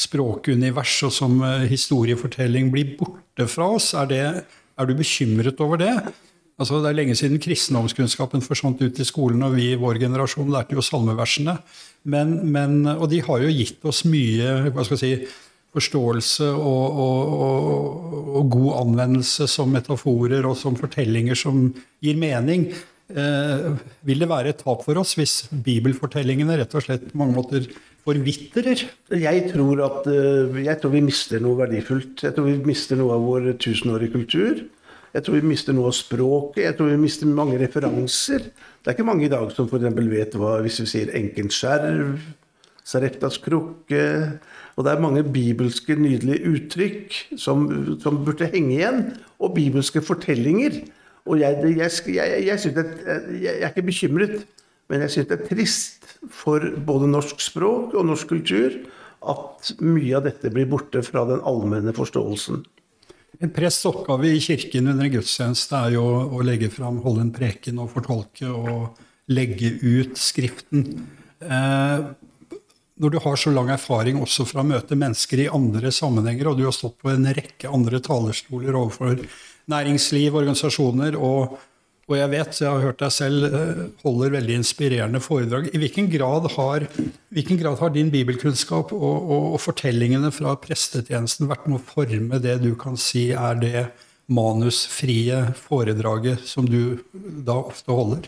språkunivers 0.00 1.04
og 1.06 1.14
som 1.14 1.38
uh, 1.44 1.68
historiefortelling 1.70 2.74
blir 2.74 2.96
borte 2.98 3.46
fra 3.46 3.76
oss. 3.78 3.92
Er, 3.94 4.10
det, 4.10 4.24
er 4.80 4.88
du 4.88 4.96
bekymret 4.96 5.60
over 5.60 5.80
det? 5.80 5.92
Altså, 6.60 6.80
det 6.82 6.90
er 6.90 6.96
lenge 6.98 7.16
siden 7.16 7.40
kristendomskunnskapen 7.40 8.42
forsvant 8.44 8.82
ut 8.84 8.98
i 9.00 9.06
skolen, 9.08 9.44
og 9.46 9.54
vi 9.56 9.70
i 9.72 9.78
vår 9.80 10.00
generasjon 10.02 10.50
lærte 10.52 10.76
jo 10.76 10.84
salmeversene. 10.84 11.56
Men, 12.12 12.34
men, 12.52 12.82
og 12.96 13.06
de 13.12 13.22
har 13.24 13.44
jo 13.44 13.54
gitt 13.54 13.84
oss 13.88 14.02
mye 14.08 14.72
hva 14.72 14.84
skal 14.84 14.98
jeg 14.98 15.04
si, 15.04 15.30
forståelse 15.70 16.48
og, 16.50 17.00
og, 17.00 17.34
og, 17.46 18.14
og, 18.40 18.48
god 18.50 18.70
anvendelse 18.80 19.46
som 19.50 19.70
metaforer 19.70 20.46
og 20.48 20.56
som 20.58 20.74
fortellinger 20.78 21.38
som 21.38 21.68
gir 22.02 22.18
mening. 22.18 22.66
Eh, 23.10 23.68
vil 24.06 24.22
det 24.22 24.28
være 24.30 24.52
et 24.52 24.60
tap 24.62 24.82
for 24.86 24.98
oss 25.00 25.16
hvis 25.18 25.44
bibelfortellingene 25.50 26.58
rett 26.60 26.74
og 26.74 26.84
slett 26.84 27.06
på 27.12 27.20
mange 27.22 27.38
måter 27.38 27.70
forvitrer? 28.06 28.84
Jeg 29.10 29.46
tror, 29.52 29.84
at, 29.86 30.06
eh, 30.10 30.64
jeg 30.64 30.80
tror 30.80 30.92
vi 30.94 31.00
mister 31.04 31.40
noe 31.40 31.58
verdifullt. 31.58 32.24
Jeg 32.24 32.34
tror 32.34 32.48
vi 32.48 32.58
mister 32.64 32.96
noe 32.96 33.14
av 33.14 33.24
vår 33.26 33.52
tusenårige 33.58 34.12
kultur. 34.12 34.62
Jeg 35.14 35.24
tror 35.26 35.40
vi 35.40 35.50
mister 35.50 35.74
noe 35.74 35.90
av 35.90 35.96
språket. 35.96 36.62
Jeg 36.64 36.76
tror 36.78 36.92
vi 36.92 37.00
mister 37.02 37.26
mange 37.26 37.58
referanser. 37.58 38.50
Det 38.80 38.86
er 38.86 38.94
ikke 38.94 39.08
mange 39.08 39.26
i 39.26 39.32
dag 39.32 39.50
som 39.52 39.66
f.eks. 39.66 39.96
vet 40.10 40.36
hva 40.38 40.60
hvis 40.62 40.80
vi 40.80 40.86
sier 40.86 41.16
enkelt 41.18 41.52
skjerv, 41.52 42.20
Sareptas 42.90 43.36
krukke 43.38 44.38
Og 44.76 44.84
det 44.86 44.92
er 44.92 45.02
mange 45.02 45.22
bibelske 45.22 45.94
nydelige 45.94 46.48
uttrykk 46.48 47.16
som, 47.36 47.66
som 48.00 48.24
burde 48.24 48.48
henge 48.48 48.78
igjen. 48.78 49.02
Og 49.38 49.54
bibelske 49.54 50.00
fortellinger. 50.00 50.78
Og 51.26 51.40
jeg, 51.40 51.58
jeg, 51.76 51.90
jeg, 52.14 52.46
jeg, 52.46 52.74
det, 52.74 52.86
jeg 53.42 53.58
er 53.60 53.68
ikke 53.68 53.82
bekymret, 53.90 54.46
men 54.90 55.04
jeg 55.06 55.14
syns 55.14 55.30
det 55.30 55.38
er 55.38 55.46
trist 55.48 56.08
for 56.34 56.64
både 56.86 57.08
norsk 57.10 57.40
språk 57.42 57.94
og 57.94 58.08
norsk 58.08 58.32
kultur 58.32 58.74
at 59.30 59.72
mye 59.84 60.16
av 60.16 60.26
dette 60.26 60.50
blir 60.52 60.68
borte 60.68 61.02
fra 61.06 61.26
den 61.28 61.42
allmenne 61.46 61.94
forståelsen. 61.96 62.64
En 63.40 63.52
prests 63.56 63.86
oppgave 63.88 64.28
i 64.28 64.40
kirken 64.42 64.90
under 64.90 65.06
en 65.06 65.14
gudstjeneste 65.14 65.78
er 65.78 65.94
jo 65.96 66.04
å 66.04 66.42
legge 66.44 66.68
fram, 66.72 66.98
holde 67.04 67.24
en 67.24 67.32
preken 67.32 67.78
og 67.80 67.92
fortolke 67.94 68.50
og 68.50 68.98
legge 69.32 69.70
ut 69.80 70.18
Skriften. 70.20 70.84
Eh, 71.40 72.02
når 73.00 73.14
du 73.14 73.18
har 73.24 73.38
så 73.40 73.52
lang 73.54 73.70
erfaring 73.72 74.18
også 74.20 74.44
fra 74.48 74.60
å 74.60 74.68
møte 74.68 74.98
mennesker 74.98 75.46
i 75.46 75.48
andre 75.48 75.92
sammenhenger, 75.94 76.50
og 76.50 76.58
du 76.58 76.66
har 76.66 76.74
stått 76.76 76.98
på 77.00 77.12
en 77.14 77.30
rekke 77.32 77.70
andre 77.72 78.02
talerstoler 78.04 78.76
overfor 78.76 79.22
næringsliv, 79.72 80.36
organisasjoner, 80.36 81.16
og, 81.16 81.56
og 82.10 82.16
jeg 82.18 82.30
vet, 82.32 82.56
jeg 82.58 82.66
har 82.66 82.82
hørt 82.82 82.98
deg 82.98 83.12
selv 83.14 83.46
eh, 83.46 83.82
holder 84.02 84.32
veldig 84.34 84.56
inspirerende 84.58 85.20
foredrag. 85.22 85.68
I 85.70 85.78
hvilken 85.78 86.08
grad 86.10 86.48
har, 86.56 86.86
hvilken 87.30 87.60
grad 87.60 87.78
har 87.78 87.92
din 87.94 88.10
bibelkunnskap 88.10 88.90
og, 88.96 89.04
og, 89.20 89.44
og, 89.52 89.60
fortellingene 89.62 90.32
fra 90.34 90.56
prestetjenesten 90.58 91.50
vært 91.50 91.68
med 91.70 91.78
å 91.78 91.84
forme 91.92 92.42
det 92.42 92.56
du 92.64 92.72
kan 92.78 92.98
si 92.98 93.28
er 93.30 93.62
det 93.62 93.84
manusfrie 94.30 95.38
foredraget 95.58 96.42
som 96.46 96.66
du 96.66 96.98
da 97.46 97.60
ofte 97.62 97.94
holder? 97.94 98.26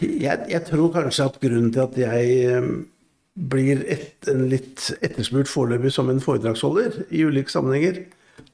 Jeg, 0.00 0.48
jeg 0.48 0.64
tror 0.64 0.92
kanskje 0.94 1.28
at 1.28 1.38
grunnen 1.42 1.72
til 1.74 1.84
at 1.84 2.00
jeg 2.06 2.34
eh, 2.48 2.72
blir 3.34 3.84
et, 3.90 4.32
litt 4.32 4.88
etterspurt 5.04 5.50
foreløpig 5.50 5.92
som 5.92 6.08
en 6.08 6.22
foredragsholder 6.24 7.02
i 7.10 7.24
ulike 7.26 7.52
sammenhenger. 7.52 8.04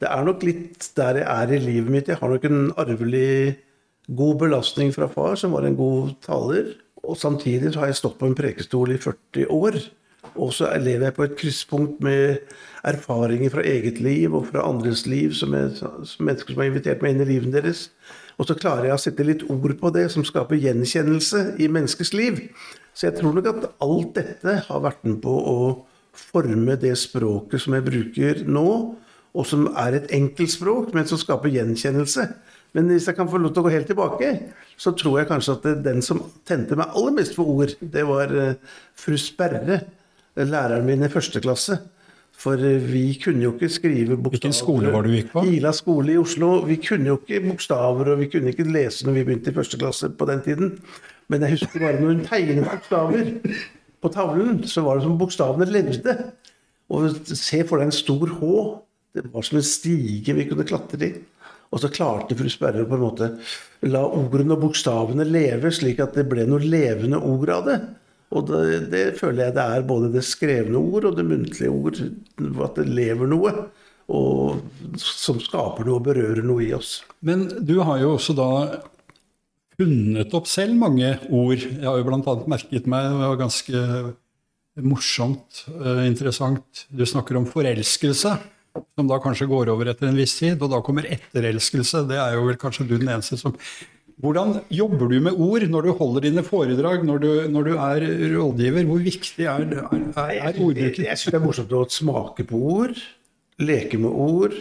Det 0.01 0.09
er 0.09 0.25
nok 0.25 0.45
litt 0.47 0.91
der 0.97 1.23
jeg 1.23 1.29
er 1.29 1.55
i 1.57 1.63
livet 1.65 1.93
mitt. 1.93 2.09
Jeg 2.09 2.21
har 2.21 2.33
nok 2.33 2.47
en 2.49 2.71
arvelig 2.81 3.57
god 4.17 4.39
belastning 4.43 4.93
fra 4.95 5.09
far, 5.13 5.37
som 5.39 5.53
var 5.57 5.67
en 5.67 5.79
god 5.79 6.15
taler. 6.25 6.75
Og 7.05 7.17
samtidig 7.17 7.73
så 7.73 7.85
har 7.85 7.91
jeg 7.91 8.01
stått 8.01 8.19
på 8.21 8.29
en 8.29 8.37
prekestol 8.37 8.93
i 8.95 9.01
40 9.01 9.49
år. 9.57 9.81
Og 10.37 10.53
så 10.53 10.69
lever 10.79 11.09
jeg 11.09 11.17
på 11.17 11.25
et 11.25 11.37
krysspunkt 11.39 12.03
med 12.05 12.43
erfaringer 12.87 13.51
fra 13.53 13.65
eget 13.65 14.01
liv 14.05 14.35
og 14.35 14.47
fra 14.53 14.67
andres 14.69 15.07
liv, 15.09 15.33
som, 15.35 15.55
er, 15.57 15.73
som 15.75 16.27
mennesker 16.27 16.53
som 16.53 16.63
har 16.63 16.71
invitert 16.71 17.03
meg 17.03 17.15
inn 17.15 17.25
i 17.25 17.31
livet 17.33 17.57
deres. 17.57 17.89
Og 18.41 18.49
så 18.49 18.57
klarer 18.57 18.89
jeg 18.89 18.97
å 18.97 19.01
sette 19.01 19.27
litt 19.27 19.45
ord 19.53 19.75
på 19.81 19.93
det, 19.93 20.07
som 20.13 20.25
skaper 20.25 20.61
gjenkjennelse 20.61 21.45
i 21.61 21.69
menneskers 21.73 22.13
liv. 22.17 22.41
Så 22.97 23.09
jeg 23.09 23.19
tror 23.19 23.37
nok 23.37 23.49
at 23.51 23.69
alt 23.85 24.15
dette 24.17 24.57
har 24.67 24.85
vært 24.85 25.05
med 25.09 25.21
på 25.25 25.35
å 25.35 25.59
forme 26.17 26.77
det 26.81 26.95
språket 26.99 27.63
som 27.63 27.77
jeg 27.77 27.87
bruker 27.87 28.43
nå, 28.49 28.71
og 29.35 29.47
som 29.47 29.69
er 29.79 29.99
et 29.99 30.11
enkelt 30.17 30.53
språk, 30.53 30.95
men 30.95 31.07
som 31.07 31.21
skaper 31.21 31.53
gjenkjennelse. 31.55 32.27
Men 32.77 32.91
hvis 32.91 33.09
jeg 33.11 33.17
kan 33.19 33.31
få 33.31 33.39
lov 33.43 33.53
til 33.55 33.63
å 33.63 33.67
gå 33.67 33.73
helt 33.75 33.89
tilbake, 33.91 34.29
så 34.79 34.93
tror 34.95 35.21
jeg 35.21 35.31
kanskje 35.31 35.57
at 35.57 35.71
den 35.85 36.03
som 36.07 36.23
tente 36.47 36.79
meg 36.79 36.93
aller 36.95 37.17
mest 37.17 37.35
for 37.39 37.51
ord, 37.51 37.75
det 37.81 38.05
var 38.07 38.35
eh, 38.35 38.77
fru 38.99 39.17
Sperre, 39.19 39.81
læreren 40.39 40.87
min 40.87 41.07
i 41.07 41.11
første 41.11 41.43
klasse. 41.43 41.81
For 42.41 42.61
eh, 42.63 42.83
vi 42.93 43.05
kunne 43.23 43.45
jo 43.45 43.55
ikke 43.57 43.71
skrive 43.73 44.17
bokstaver. 44.17 44.37
Hvilken 44.37 44.57
skole 44.57 44.93
var 44.95 45.07
du 45.07 45.15
gikk 45.17 45.33
på? 45.35 45.45
Ila 45.51 45.73
skole 45.77 46.15
i 46.15 46.21
Oslo. 46.21 46.53
Vi 46.69 46.79
kunne 46.83 47.11
jo 47.11 47.19
ikke 47.21 47.43
bokstaver, 47.49 48.13
og 48.15 48.23
vi 48.23 48.31
kunne 48.33 48.55
ikke 48.55 48.69
lese 48.71 49.07
når 49.07 49.19
vi 49.19 49.25
begynte 49.29 49.53
i 49.53 49.59
første 49.59 49.81
klasse 49.81 50.13
på 50.15 50.31
den 50.31 50.45
tiden. 50.47 50.77
Men 51.31 51.47
jeg 51.47 51.59
husker 51.59 51.83
bare 51.83 51.99
når 51.99 52.15
hun 52.15 52.23
tegnet 52.27 52.71
bokstaver 52.71 53.35
på 54.01 54.13
tavlen, 54.15 54.63
så 54.67 54.87
var 54.87 54.99
det 54.99 55.05
som 55.05 55.19
bokstavene 55.19 55.69
levde. 55.69 56.17
Og 56.91 57.11
se 57.29 57.61
for 57.67 57.79
deg 57.79 57.91
en 57.91 57.95
stor 57.95 58.33
H. 58.39 58.55
Det 59.15 59.27
var 59.33 59.45
som 59.47 59.59
en 59.59 59.67
stige 59.67 60.35
vi 60.37 60.47
kunne 60.49 60.67
klatre 60.69 61.07
i. 61.07 61.15
Og 61.71 61.83
så 61.83 61.91
klarte 61.93 62.35
fru 62.39 62.51
Sperre 62.51 62.87
på 62.87 62.97
en 62.97 63.05
måte 63.05 63.31
la 63.87 64.03
ordene 64.03 64.57
og 64.57 64.65
bokstavene 64.65 65.27
leve, 65.27 65.71
slik 65.75 66.03
at 66.03 66.17
det 66.19 66.27
ble 66.31 66.47
noe 66.49 66.63
levende 66.63 67.21
ord 67.23 67.53
av 67.55 67.69
det. 67.69 67.79
Og 68.31 68.47
det, 68.47 68.63
det, 68.93 69.05
føler 69.19 69.49
jeg 69.49 69.57
det 69.57 69.67
er 69.75 69.87
både 69.87 70.11
det 70.15 70.23
skrevne 70.27 70.79
ord 70.79 71.09
og 71.09 71.19
det 71.19 71.27
muntlige 71.27 71.71
ord. 71.71 71.99
At 72.67 72.79
det 72.79 72.87
lever 72.91 73.31
noe. 73.31 73.55
Og 74.11 74.99
som 74.99 75.39
skaper 75.43 75.87
noe 75.87 75.99
og 75.99 76.07
berører 76.07 76.43
noe 76.47 76.65
i 76.67 76.73
oss. 76.75 77.01
Men 77.27 77.47
du 77.67 77.77
har 77.87 78.03
jo 78.03 78.17
også 78.17 78.35
da 78.39 78.51
funnet 79.79 80.35
opp 80.37 80.51
selv 80.51 80.79
mange 80.79 81.15
ord. 81.31 81.63
Jeg 81.63 81.87
har 81.87 81.99
jo 81.99 82.07
bl.a. 82.07 82.35
merket 82.51 82.91
meg, 82.91 83.07
det 83.07 83.31
var 83.31 83.39
ganske 83.41 83.85
morsomt, 84.81 85.65
uh, 85.75 86.03
interessant, 86.07 86.85
du 86.95 87.03
snakker 87.07 87.39
om 87.39 87.47
forelskelse. 87.49 88.37
Som 88.99 89.09
da 89.11 89.19
kanskje 89.23 89.49
går 89.51 89.73
over 89.73 89.91
etter 89.91 90.11
en 90.11 90.19
viss 90.19 90.37
tid. 90.39 90.61
Og 90.63 90.71
da 90.73 90.83
kommer 90.85 91.09
etterelskelse. 91.09 92.05
Det 92.11 92.21
er 92.21 92.37
jo 92.37 92.45
vel 92.49 92.61
kanskje 92.61 92.87
du 92.87 92.99
den 92.99 93.11
eneste 93.11 93.39
som 93.41 93.57
hvordan 94.21 94.59
jobber 94.69 95.09
du 95.09 95.17
med 95.25 95.39
ord 95.41 95.65
når 95.73 95.87
du 95.87 95.91
holder 95.97 96.27
dine 96.27 96.43
foredrag, 96.45 97.05
når 97.09 97.23
du, 97.23 97.29
når 97.49 97.69
du 97.69 97.71
er 97.73 98.05
rådgiver? 98.35 98.85
Hvor 98.85 99.01
viktig 99.01 99.47
er, 99.49 99.63
er, 99.81 100.33
er 100.35 100.59
ordbruken? 100.61 101.07
Jeg 101.07 101.21
syns 101.21 101.33
det 101.33 101.39
er 101.39 101.45
morsomt 101.45 101.73
å 101.73 101.87
smake 101.89 102.45
på 102.51 102.61
ord, 102.75 103.01
leke 103.65 104.01
med 104.03 104.13
ord, 104.13 104.59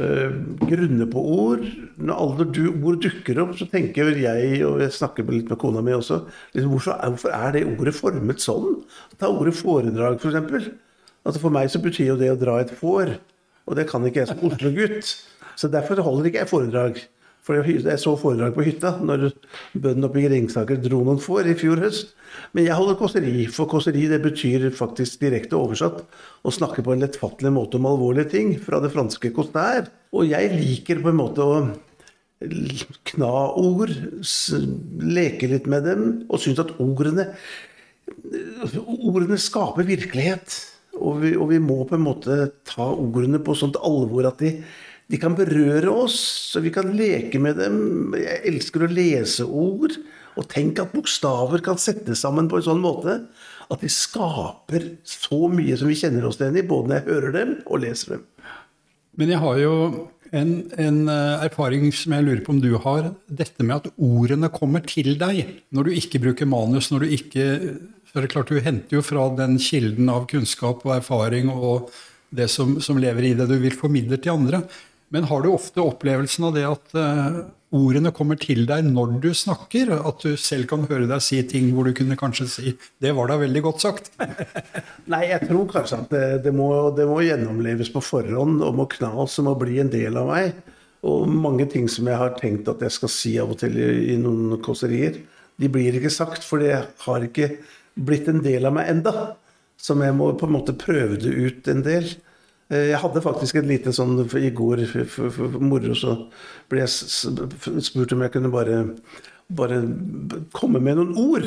øh, 0.00 0.38
grunne 0.62 1.08
på 1.12 1.26
ord. 1.34 1.66
Når 2.00 2.24
alle 2.24 2.48
du, 2.48 2.62
ord 2.80 3.02
dukker 3.04 3.42
opp, 3.44 3.54
så 3.60 3.68
tenker 3.68 4.14
jeg, 4.16 4.64
og 4.64 4.80
jeg 4.80 4.96
snakker 4.96 5.28
litt 5.36 5.52
med 5.52 5.60
kona 5.60 5.84
mi 5.84 5.92
også, 5.92 6.22
liksom, 6.56 6.72
hvorfor, 6.72 6.96
er, 6.96 7.12
hvorfor, 7.12 7.36
er, 7.42 7.56
det 7.58 7.66
ordet 7.74 7.96
formet 7.98 8.44
sånn? 8.44 8.82
Ta 9.20 9.28
ordet 9.34 9.56
foredrag, 9.58 10.16
f.eks. 10.16 10.40
For, 10.48 10.72
altså 11.28 11.42
for 11.44 11.54
meg 11.54 11.68
så 11.72 11.82
betyr 11.84 12.14
jo 12.14 12.18
det 12.20 12.32
å 12.32 12.40
dra 12.40 12.56
et 12.62 12.72
får, 12.80 13.14
og 13.68 13.76
det 13.76 13.86
kan 13.90 14.04
ikke 14.08 14.24
jeg 14.24 14.32
som 14.32 14.42
Oslo-gutt. 14.48 15.14
Så 15.58 15.68
derfor 15.70 16.00
holder 16.06 16.30
ikke 16.30 16.44
jeg 16.44 16.50
foredrag. 16.50 17.00
For 17.48 17.64
jeg 17.64 18.00
så 18.02 18.12
foredrag 18.20 18.52
på 18.52 18.64
hytta 18.66 18.90
når 19.00 19.30
bøndene 19.72 20.08
oppe 20.10 20.20
i 20.20 20.28
Ringsaker 20.28 20.80
dro 20.84 21.00
noen 21.00 21.20
får 21.22 21.48
i 21.48 21.54
fjor 21.56 21.80
høst. 21.80 22.10
Men 22.52 22.66
jeg 22.66 22.76
holder 22.76 22.98
kåseri, 23.00 23.46
for 23.52 23.70
kåseri 23.70 24.04
det 24.10 24.20
betyr 24.20 24.66
faktisk 24.76 25.22
direkte 25.22 25.56
oversatt 25.56 26.02
å 26.44 26.52
snakke 26.52 26.84
på 26.84 26.92
en 26.92 27.04
lettfattelig 27.04 27.52
måte 27.54 27.80
om 27.80 27.88
alvorlige 27.88 28.34
ting, 28.34 28.52
fra 28.60 28.82
det 28.84 28.92
franske 28.92 29.32
costær. 29.36 29.88
Og 30.12 30.28
jeg 30.28 30.52
liker 30.58 31.00
på 31.00 31.12
en 31.12 31.20
måte 31.22 31.44
å 31.44 31.62
kna 33.08 33.32
ord, 33.58 33.96
leke 35.02 35.48
litt 35.50 35.66
med 35.70 35.88
dem, 35.88 36.04
og 36.28 36.44
synes 36.44 36.62
at 36.66 36.76
ordene 36.78 37.32
Ordene 38.08 39.36
skaper 39.36 39.84
virkelighet. 39.84 40.54
Og 40.98 41.22
vi, 41.22 41.32
og 41.38 41.50
vi 41.52 41.62
må 41.62 41.82
på 41.88 41.96
en 41.96 42.04
måte 42.04 42.36
ta 42.68 42.90
ordene 42.92 43.40
på 43.42 43.56
sånt 43.58 43.78
alvor 43.80 44.28
at 44.30 44.42
de 44.42 44.58
de 45.08 45.16
kan 45.16 45.32
berøre 45.32 45.88
oss, 45.88 46.18
så 46.52 46.60
vi 46.60 46.68
kan 46.72 46.90
leke 46.92 47.40
med 47.40 47.56
dem. 47.56 48.12
Jeg 48.18 48.42
elsker 48.50 48.84
å 48.84 48.90
lese 48.92 49.46
ord. 49.46 49.94
Og 50.38 50.46
tenk 50.52 50.78
at 50.82 50.92
bokstaver 50.92 51.62
kan 51.64 51.80
settes 51.80 52.20
sammen 52.22 52.46
på 52.50 52.60
en 52.60 52.66
sånn 52.68 52.82
måte 52.82 53.14
at 53.68 53.82
de 53.82 53.88
skaper 53.90 54.84
så 55.08 55.48
mye 55.50 55.76
som 55.80 55.90
vi 55.90 55.96
kjenner 55.98 56.28
oss 56.28 56.38
igjen 56.38 56.60
i, 56.60 56.64
både 56.64 56.92
når 56.92 56.98
jeg 56.98 57.08
hører 57.08 57.34
dem 57.34 57.56
og 57.66 57.82
leser 57.82 58.14
dem. 58.14 58.22
Men 59.18 59.32
jeg 59.32 59.42
har 59.42 59.58
jo 59.58 59.72
en, 60.30 60.52
en, 60.78 61.00
eh, 61.10 61.44
erfaring 61.48 61.88
som 61.96 62.14
jeg 62.14 62.26
lurer 62.26 62.44
på 62.44 62.54
om 62.54 62.60
du 62.62 62.70
har. 62.84 63.10
Dette 63.26 63.66
med 63.66 63.80
at 63.80 63.90
ordene 63.96 64.52
kommer 64.54 64.84
til 64.86 65.16
deg 65.20 65.56
når 65.74 65.88
du 65.88 65.98
ikke 65.98 66.22
bruker 66.22 66.48
manus. 66.48 66.92
når 66.92 67.04
du 67.04 67.16
ikke, 67.18 67.48
for 68.12 68.20
det 68.20 68.28
er 68.28 68.34
klart 68.36 68.52
Du 68.52 68.60
henter 68.64 68.98
jo 68.98 69.04
fra 69.04 69.28
den 69.36 69.58
kilden 69.62 70.08
av 70.12 70.26
kunnskap 70.30 70.84
og 70.86 70.96
erfaring 70.96 71.52
og 71.52 71.92
det 72.30 72.48
som, 72.52 72.76
som 72.84 72.98
lever 73.00 73.30
i 73.30 73.36
det 73.36 73.48
du 73.48 73.56
vil 73.60 73.76
formidle 73.76 74.18
til 74.20 74.34
andre. 74.34 74.62
Men 75.14 75.28
har 75.30 75.44
du 75.44 75.52
ofte 75.52 75.80
opplevelsen 75.80 76.48
av 76.48 76.56
det 76.56 76.64
at, 76.68 76.90
uh, 76.92 77.38
ordene 77.74 78.12
kommer 78.16 78.38
til 78.40 78.64
deg 78.68 78.86
når 78.88 79.18
du 79.22 79.28
snakker? 79.36 79.90
At 79.96 80.24
du 80.24 80.36
selv 80.40 80.68
kan 80.70 80.86
høre 80.88 81.08
deg 81.08 81.22
si 81.24 81.40
ting 81.48 81.70
hvor 81.74 81.88
du 81.88 81.94
kunne 81.96 82.16
kanskje 82.20 82.48
si 82.48 82.74
'det 83.00 83.14
var 83.16 83.28
da 83.28 83.38
veldig 83.40 83.62
godt 83.62 83.84
sagt'? 83.84 84.10
Nei, 85.12 85.24
jeg 85.32 85.48
tror 85.48 85.68
kanskje 85.68 86.00
at 86.00 86.10
det, 86.10 86.26
det, 86.44 86.54
må, 86.54 86.68
det, 86.96 87.06
må, 87.08 87.20
gjennomleves 87.24 87.92
på 87.92 88.04
forhånd 88.04 88.62
og 88.62 88.76
må 88.76 88.88
knas 88.88 89.38
og 89.38 89.48
må 89.48 89.54
bli 89.60 89.80
en 89.80 89.92
del 89.92 90.16
av 90.16 90.28
meg. 90.28 90.52
Og 91.08 91.28
mange 91.28 91.68
ting 91.70 91.88
som 91.88 92.08
jeg 92.08 92.18
har 92.18 92.36
tenkt 92.36 92.68
at 92.68 92.80
jeg 92.82 92.92
skal 92.92 93.12
si 93.12 93.38
av 93.38 93.52
og 93.52 93.60
til 93.60 93.76
i, 93.76 94.14
i 94.14 94.16
noen 94.20 94.58
kåserier, 94.60 95.20
de 95.58 95.68
blir 95.68 95.94
ikke 95.94 96.10
sagt, 96.10 96.44
for 96.44 96.62
det 96.62 96.74
har 97.04 97.24
ikke 97.24 97.58
blitt 97.98 98.28
en 98.30 98.42
del 98.44 98.68
av 98.68 98.74
meg 98.76 98.90
enda. 98.92 99.14
Som 99.78 100.02
jeg 100.02 100.14
må 100.16 100.32
på 100.34 100.48
en 100.48 100.56
måte 100.56 100.74
prøve 100.74 101.20
det 101.22 101.30
ut 101.30 101.68
en 101.70 101.84
del. 101.86 102.08
Eh, 102.68 102.90
jeg 102.90 103.00
hadde 103.02 103.24
faktisk 103.24 103.60
et 103.60 103.68
lite 103.68 103.94
sånn 103.96 104.18
I 104.36 104.50
går 104.52 104.84
for, 104.90 105.30
for, 105.32 105.58
moro 105.62 105.94
så 105.96 106.16
ble 106.68 106.82
jeg 106.82 107.82
spurt 107.86 108.12
om 108.12 108.24
jeg 108.26 108.34
kunne 108.34 108.52
bare, 108.52 108.80
bare 109.48 109.82
komme 110.56 110.82
med 110.82 110.98
noen 110.98 111.14
ord. 111.18 111.46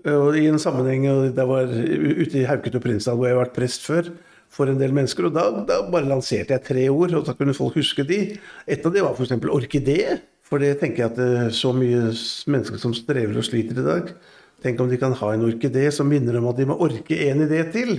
Og 0.00 0.36
I 0.38 0.46
en 0.48 0.60
sammenheng 0.60 1.32
det 1.36 1.46
var 1.48 1.68
ute 1.70 2.40
i 2.40 2.46
Hauket 2.48 2.76
og 2.78 2.84
Prinsdal, 2.84 3.18
hvor 3.18 3.28
jeg 3.28 3.36
har 3.36 3.42
vært 3.42 3.56
prest 3.56 3.84
før, 3.84 4.12
for 4.50 4.70
en 4.70 4.80
del 4.80 4.94
mennesker. 4.96 5.28
og 5.28 5.34
da, 5.36 5.46
da, 5.66 5.80
bare 5.90 6.08
lanserte 6.08 6.56
jeg 6.56 6.66
tre 6.66 6.86
ord, 6.90 7.14
og 7.14 7.26
da 7.26 7.34
kunne 7.38 7.56
folk 7.56 7.76
huske 7.78 8.06
de. 8.06 8.20
Et 8.66 8.86
av 8.86 8.94
de 8.94 9.04
var 9.04 9.16
f.eks. 9.16 9.36
orkidé. 9.50 10.00
For 10.50 10.58
det 10.58 10.80
tenker 10.80 11.04
jeg 11.04 11.12
at 11.12 11.18
det 11.18 11.28
er 11.44 11.52
så 11.54 11.70
mye 11.70 12.08
mennesker 12.50 12.80
som 12.82 12.94
strever 12.96 13.36
og 13.38 13.46
sliter 13.46 13.78
i 13.78 13.86
dag. 13.86 14.08
Tenk 14.60 14.80
om 14.82 14.90
de 14.90 14.98
kan 15.00 15.14
ha 15.16 15.34
en 15.34 15.46
orkidé 15.46 15.86
som 15.94 16.08
minner 16.08 16.36
om 16.40 16.48
at 16.50 16.58
de 16.60 16.66
må 16.68 16.76
orke 16.84 17.16
en 17.28 17.44
idé 17.46 17.62
til. 17.72 17.94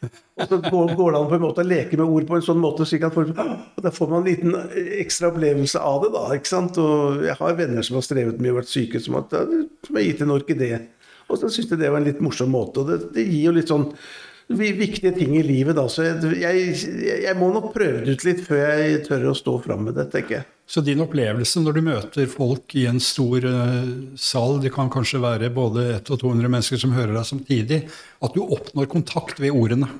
Og 0.00 0.46
så 0.48 0.56
går, 0.64 0.94
det 1.12 1.18
an 1.18 1.28
på 1.28 1.36
en 1.36 1.42
måte 1.42 1.60
å 1.60 1.68
leke 1.68 1.98
med 2.00 2.08
ord 2.08 2.26
på 2.28 2.38
en 2.38 2.44
sånn 2.44 2.60
måte, 2.62 2.86
slik 2.88 3.04
at 3.04 3.12
folk, 3.12 3.34
og 3.36 3.82
da 3.84 3.92
får 3.92 4.08
man 4.08 4.22
en 4.22 4.30
liten 4.30 4.56
ekstra 4.96 5.28
opplevelse 5.28 5.82
av 5.84 6.06
det. 6.06 6.12
da, 6.14 6.22
ikke 6.38 6.50
sant? 6.50 6.80
Og 6.80 7.20
Jeg 7.26 7.36
har 7.36 7.58
venner 7.58 7.86
som 7.86 7.98
har 7.98 8.06
strevet 8.06 8.40
med 8.40 8.54
å 8.54 8.56
vært 8.62 8.72
syke, 8.72 9.02
som, 9.04 9.18
har 9.20 10.06
gitt 10.06 10.24
en 10.24 10.34
orkidé. 10.34 10.72
Og 11.28 11.38
så 11.38 11.52
syns 11.52 11.68
jeg 11.68 11.82
det 11.82 11.92
var 11.92 12.00
en 12.00 12.08
litt 12.08 12.24
morsom 12.24 12.50
måte. 12.50 12.80
og 12.80 12.90
det, 12.90 12.98
det 13.14 13.28
gir 13.28 13.50
jo 13.50 13.56
litt 13.58 13.70
sånn 13.70 13.90
viktige 14.58 15.12
ting 15.14 15.36
i 15.38 15.42
livet. 15.46 15.76
Da. 15.78 15.86
Så 15.88 16.04
jeg, 16.06 16.38
jeg, 16.40 16.76
jeg, 17.24 17.34
må 17.38 17.50
nok 17.54 17.70
prøve 17.74 18.02
det 18.04 18.16
ut 18.16 18.24
litt 18.26 18.42
før 18.46 18.62
jeg 18.80 19.02
tør 19.06 19.30
å 19.30 19.36
stå 19.36 19.56
fram 19.64 19.86
med 19.88 19.98
det, 19.98 20.08
tenker 20.12 20.40
jeg. 20.40 20.48
Så 20.70 20.82
din 20.86 21.02
opplevelse 21.02 21.62
når 21.64 21.76
du 21.76 21.82
møter 21.82 22.30
folk 22.30 22.74
i 22.78 22.84
en 22.86 23.00
stor 23.02 23.42
uh, 23.42 23.90
sal, 24.18 24.60
det 24.62 24.70
kan 24.74 24.90
kanskje 24.92 25.22
være 25.22 25.50
både 25.54 25.86
100 25.96 26.14
og 26.14 26.22
200 26.22 26.52
mennesker 26.52 26.82
som 26.82 26.94
hører 26.94 27.16
deg 27.16 27.26
samtidig, 27.26 27.80
at 28.22 28.36
du 28.36 28.44
oppnår 28.44 28.90
kontakt 28.90 29.42
ved 29.42 29.54
ordene? 29.54 29.90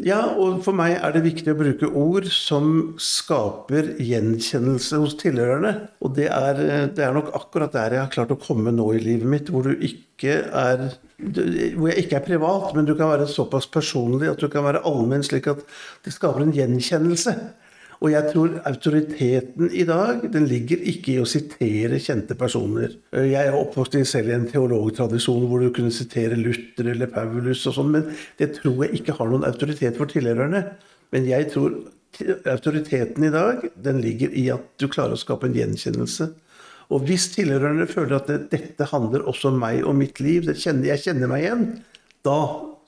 Ja, 0.00 0.20
og 0.40 0.62
for 0.64 0.76
meg 0.76 0.94
er 0.96 1.12
det 1.12 1.20
viktig 1.26 1.52
å 1.52 1.58
bruke 1.58 1.88
ord 1.98 2.28
som 2.32 2.94
skaper 3.00 3.92
gjenkjennelse 4.00 5.00
hos 5.02 5.16
tilhørerne. 5.20 5.74
Og 6.00 6.14
det 6.16 6.28
er, 6.32 6.60
det 6.96 7.04
er 7.04 7.16
nok 7.16 7.28
akkurat 7.36 7.74
der 7.76 7.96
jeg 7.96 8.04
har 8.06 8.12
klart 8.14 8.32
å 8.32 8.38
komme 8.40 8.72
nå 8.72 8.86
i 8.96 9.02
livet 9.02 9.28
mitt, 9.28 9.50
hvor, 9.52 9.68
er, 9.68 10.86
hvor 11.18 11.90
jeg 11.90 12.04
ikke 12.04 12.20
er 12.20 12.26
privat, 12.26 12.70
men 12.76 12.88
du 12.88 12.94
kan 12.94 13.12
være 13.12 13.28
såpass 13.28 13.68
personlig 13.72 14.30
at 14.32 14.40
du 14.40 14.48
kan 14.52 14.64
være 14.64 14.84
allmenn, 14.88 15.26
slik 15.26 15.50
at 15.52 15.66
det 16.06 16.14
skaper 16.16 16.46
en 16.46 16.56
gjenkjennelse. 16.56 17.36
Og 18.00 18.14
jeg 18.14 18.30
tror 18.32 18.54
autoriteten 18.64 19.68
i 19.76 19.84
dag 19.84 20.22
den 20.32 20.46
ligger 20.48 20.80
ikke 20.88 21.12
i 21.14 21.20
å 21.20 21.28
sitere 21.28 21.98
kjente 22.00 22.36
personer. 22.38 22.94
Jeg 23.12 23.50
er 23.50 23.56
oppvokst 23.56 23.98
selv 24.08 24.32
i 24.32 24.36
en 24.38 24.46
teologtradisjon 24.48 25.44
hvor 25.50 25.60
du 25.60 25.68
kunne 25.76 25.92
sitere 25.92 26.38
Luther 26.38 26.88
eller 26.94 27.12
Paulus 27.12 27.66
og 27.68 27.76
sånn, 27.76 27.90
men 27.92 28.06
det 28.40 28.54
tror 28.56 28.86
jeg 28.86 29.02
ikke 29.02 29.18
har 29.18 29.28
noen 29.28 29.44
autoritet 29.48 30.00
for 30.00 30.08
tilhørerne. 30.08 30.64
Men 31.12 31.28
jeg 31.28 31.50
tror 31.52 31.76
autoriteten 32.48 33.28
i 33.28 33.34
dag 33.34 33.68
den 33.76 34.00
ligger 34.00 34.32
i 34.32 34.46
at 34.54 34.64
du 34.80 34.88
klarer 34.88 35.18
å 35.18 35.20
skape 35.20 35.50
en 35.50 35.60
gjenkjennelse. 35.60 36.30
Og 36.90 37.04
hvis 37.06 37.28
tilhørerne 37.36 37.86
føler 37.90 38.16
at 38.16 38.32
det, 38.32 38.40
dette 38.50 38.88
handler 38.90 39.28
også 39.28 39.52
om 39.52 39.60
meg 39.60 39.84
og 39.84 39.94
mitt 40.00 40.18
liv, 40.24 40.48
kjenner, 40.56 40.88
jeg 40.94 41.04
kjenner 41.04 41.30
meg 41.30 41.44
igjen, 41.44 41.68
da 42.26 42.40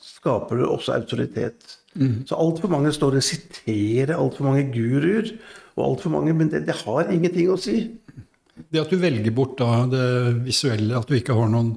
skaper 0.02 0.58
det 0.58 0.72
også 0.72 0.96
autoritet. 0.96 1.76
Mm. 1.98 2.22
Så 2.28 2.38
altfor 2.40 2.72
mange 2.72 2.92
står 2.94 3.18
og 3.18 3.26
siterer 3.26 4.16
altfor 4.16 4.48
mange 4.48 4.68
guruer, 4.72 5.28
og 5.76 5.84
alt 5.86 6.04
for 6.04 6.14
mange, 6.14 6.34
men 6.36 6.50
det, 6.52 6.64
det, 6.68 6.76
har 6.84 7.12
ingenting 7.12 7.50
å 7.52 7.58
si. 7.60 7.78
Det 8.72 8.82
at 8.82 8.92
du 8.92 9.00
velger 9.00 9.32
bort 9.34 9.56
da 9.60 9.84
det 9.90 10.08
visuelle, 10.46 10.96
at 10.98 11.08
du 11.08 11.16
ikke 11.16 11.36
har 11.36 11.50
noen 11.52 11.74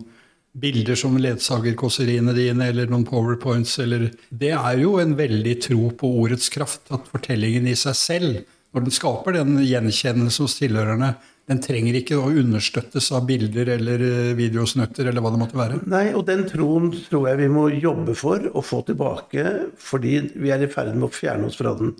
bilder 0.56 0.95
som 0.99 1.17
ledsager 1.19 1.75
kåseriene 1.80 2.36
dine, 2.36 2.69
eller 2.71 2.91
noen 2.91 3.08
powerpoints, 3.08 3.78
eller 3.84 4.10
Det 4.30 4.54
er 4.56 4.80
jo 4.80 4.97
en 5.04 5.15
veldig 5.17 5.56
tro 5.63 5.89
på 5.99 6.12
ordets 6.23 6.47
kraft, 6.51 6.88
at 6.95 7.08
fortellingen 7.12 7.67
i 7.67 7.75
seg 7.80 7.99
selv, 7.99 8.43
når 8.75 8.88
den 8.88 8.95
skaper 8.95 9.36
den 9.36 9.58
gjenkjennelse 9.63 10.43
hos 10.43 10.58
tilhørerne, 10.60 11.15
den 11.45 11.60
trenger 11.62 11.93
ikke 11.99 12.17
å 12.17 12.31
understøttes 12.34 13.12
av 13.13 13.27
bilder 13.29 13.69
eller 13.75 14.01
eh, 14.01 14.31
videosnutter 14.38 15.05
eller 15.05 15.21
hva 15.21 15.31
det 15.34 15.41
måtte 15.43 15.60
være. 15.60 15.81
Nei, 15.91 16.08
og 16.17 16.23
den 16.25 16.41
troen 16.49 16.88
tror 17.05 17.27
jeg 17.29 17.41
vi 17.43 17.49
må 17.53 17.67
jobbe 17.69 18.15
for 18.17 18.47
å 18.49 18.63
få 18.65 18.81
tilbake, 18.88 19.43
fordi 19.77 20.15
vi 20.34 20.53
er 20.53 20.65
i 20.65 20.69
ferd 20.71 20.95
med 20.95 21.05
å 21.10 21.13
fjerne 21.13 21.51
oss 21.51 21.60
fra 21.60 21.75
den. 21.77 21.93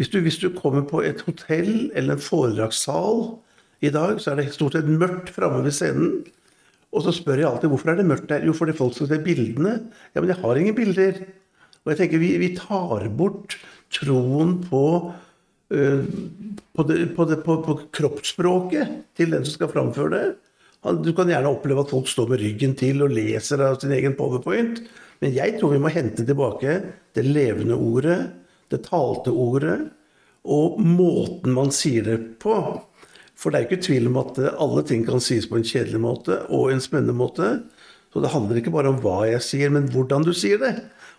Hvis 0.00 0.12
du, 0.14 0.22
hvis 0.24 0.40
du 0.40 0.48
kommer 0.56 0.86
på 0.88 1.02
et 1.04 1.20
hotell 1.28 1.90
eller 1.92 2.16
en 2.16 2.24
foredragssal 2.24 3.20
i 3.84 3.92
dag, 3.92 4.16
så 4.22 4.32
er 4.32 4.40
det 4.40 4.48
stort 4.56 4.78
sett 4.78 4.88
mørkt 4.88 5.34
framme 5.34 5.60
ved 5.66 5.76
scenen. 5.76 6.22
Og 6.96 7.04
så 7.04 7.12
spør 7.12 7.42
jeg 7.42 7.50
alltid 7.50 7.68
hvorfor 7.68 7.92
er 7.92 8.00
det 8.00 8.08
mørkt 8.08 8.30
der. 8.32 8.46
Jo, 8.48 8.56
fordi 8.56 8.72
folk 8.78 8.96
skal 8.96 9.10
se 9.10 9.20
bildene. 9.20 9.74
Ja, 10.14 10.22
men 10.22 10.32
jeg 10.32 10.40
har 10.40 10.56
ingen 10.56 10.78
bilder. 10.78 11.20
Og 11.84 11.92
jeg 11.92 12.00
tenker 12.00 12.22
vi, 12.22 12.32
vi 12.40 12.54
tar 12.56 13.04
bort 13.18 13.58
troen 13.92 14.56
på 14.64 14.86
på, 15.68 16.82
det, 16.86 17.06
på, 17.16 17.24
det, 17.24 17.36
på, 17.42 17.56
på, 17.62 17.78
kroppsspråket 17.96 19.00
til 19.18 19.32
den 19.34 19.46
som 19.46 19.56
skal 19.56 19.72
framføre 19.72 20.12
det. 20.14 20.26
Du 21.02 21.10
kan 21.16 21.30
gjerne 21.30 21.50
oppleve 21.50 21.82
at 21.82 21.90
folk 21.90 22.06
står 22.10 22.30
med 22.30 22.42
ryggen 22.44 22.76
til 22.78 23.02
og 23.02 23.14
leser 23.16 23.64
av 23.66 23.80
sin 23.82 23.94
egen 23.96 24.14
powerpoint. 24.18 24.84
Men 25.22 25.34
jeg 25.34 25.56
tror 25.58 25.74
vi 25.74 25.82
må 25.82 25.90
hente 25.90 26.26
tilbake 26.26 26.78
det 27.16 27.24
levende 27.26 27.78
ordet, 27.80 28.18
det 28.70 28.84
talte 28.86 29.32
ordet, 29.32 29.78
og 30.46 30.78
måten 30.78 31.54
man 31.56 31.72
sier 31.74 32.04
det 32.06 32.18
på. 32.42 32.54
For 33.36 33.50
det 33.50 33.58
er 33.58 33.66
ikke 33.66 33.84
tvil 33.84 34.10
om 34.10 34.20
at 34.22 34.38
alle 34.52 34.84
ting 34.86 35.02
kan 35.08 35.22
sies 35.24 35.48
på 35.48 35.58
en 35.58 35.66
kjedelig 35.66 36.00
måte 36.00 36.38
og 36.54 36.70
en 36.70 36.82
spennende 36.84 37.16
måte. 37.16 37.56
Så 38.12 38.22
det 38.22 38.30
handler 38.32 38.60
ikke 38.60 38.72
bare 38.72 38.92
om 38.92 39.00
hva 39.02 39.24
jeg 39.28 39.42
sier, 39.44 39.72
men 39.72 39.90
hvordan 39.92 40.24
du 40.24 40.32
sier 40.36 40.60
det. 40.62 40.76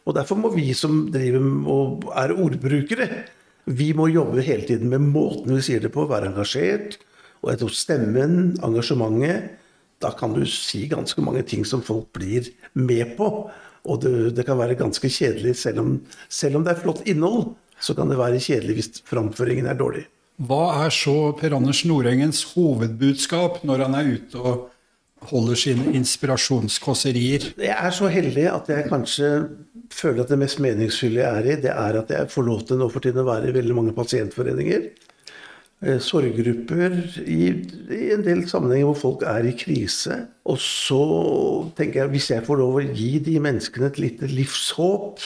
Og 0.07 0.15
derfor 0.15 0.39
må 0.39 0.53
vi 0.55 0.71
som 0.77 1.09
driver 1.11 1.43
og 1.73 2.07
er 2.15 2.33
ordbrukere, 2.37 3.09
vi 3.67 3.91
må 3.95 4.07
jobbe 4.07 4.43
hele 4.45 4.63
tiden 4.67 4.91
med 4.91 5.03
måten 5.11 5.57
vi 5.57 5.63
sier 5.65 5.83
det 5.83 5.91
på, 5.93 6.07
være 6.07 6.31
engasjert. 6.31 6.97
Og 7.43 7.53
etter 7.53 7.71
stemmen, 7.73 8.57
engasjementet 8.65 9.63
Da 9.97 10.11
kan 10.13 10.29
du 10.29 10.43
si 10.45 10.83
ganske 10.85 11.17
mange 11.25 11.41
ting 11.41 11.63
som 11.65 11.81
folk 11.81 12.11
blir 12.13 12.45
med 12.77 13.15
på. 13.17 13.49
Og 13.89 14.01
det, 14.03 14.35
det 14.37 14.45
kan 14.45 14.59
være 14.59 14.75
ganske 14.77 15.09
kjedelig, 15.09 15.55
selv 15.57 15.79
om, 15.81 15.95
selv 16.29 16.59
om 16.59 16.63
det 16.63 16.75
er 16.75 16.81
flott 16.83 17.01
innhold. 17.09 17.55
Så 17.81 17.95
kan 17.97 18.05
det 18.09 18.19
være 18.19 18.37
kjedelig 18.37 18.75
hvis 18.77 19.01
framføringen 19.09 19.65
er 19.65 19.79
dårlig. 19.79 20.05
Hva 20.37 20.85
er 20.85 20.93
så 20.93 21.31
Per 21.33 21.55
Anders 21.57 21.81
Nordengens 21.89 22.43
hovedbudskap 22.53 23.63
når 23.65 23.87
han 23.87 23.97
er 23.97 24.11
ute 24.19 24.37
og 24.37 24.67
holder 25.31 25.57
sine 25.57 25.95
inspirasjonskåserier? 25.97 27.55
Jeg 27.57 27.73
er 27.73 27.95
så 27.97 28.11
heldig 28.13 28.45
at 28.53 28.69
jeg 28.69 28.85
kanskje 28.91 29.31
føler 29.93 30.23
at 30.23 30.31
det 30.31 30.39
mest 30.41 30.61
meningsfulle 30.63 31.21
jeg 31.21 31.41
er 31.41 31.49
i, 31.51 31.59
det 31.63 31.73
er 31.73 31.99
at 32.01 32.13
jeg 32.13 32.31
får 32.31 32.47
lov 32.47 32.63
til 32.67 32.79
nå 32.81 32.87
for 32.93 33.03
tiden 33.03 33.23
å 33.23 33.27
være 33.27 33.51
i 33.51 33.55
veldig 33.55 33.75
mange 33.77 33.95
pasientforeninger. 33.97 34.87
Eh, 35.85 35.99
sorggrupper, 36.01 36.95
i, 37.21 37.51
i, 37.93 38.05
en 38.15 38.23
del 38.25 38.47
sammenhenger 38.49 38.89
hvor 38.89 39.01
folk 39.01 39.25
er 39.29 39.45
i 39.45 39.53
krise. 39.57 40.23
Og 40.49 40.57
så 40.63 41.01
tenker 41.77 42.01
jeg 42.01 42.13
hvis 42.15 42.31
jeg 42.33 42.45
får 42.47 42.61
lov 42.63 42.79
å 42.79 42.87
gi 42.87 43.11
de 43.23 43.37
menneskene 43.43 43.91
et 43.91 44.01
lite 44.01 44.31
livshåp, 44.31 45.21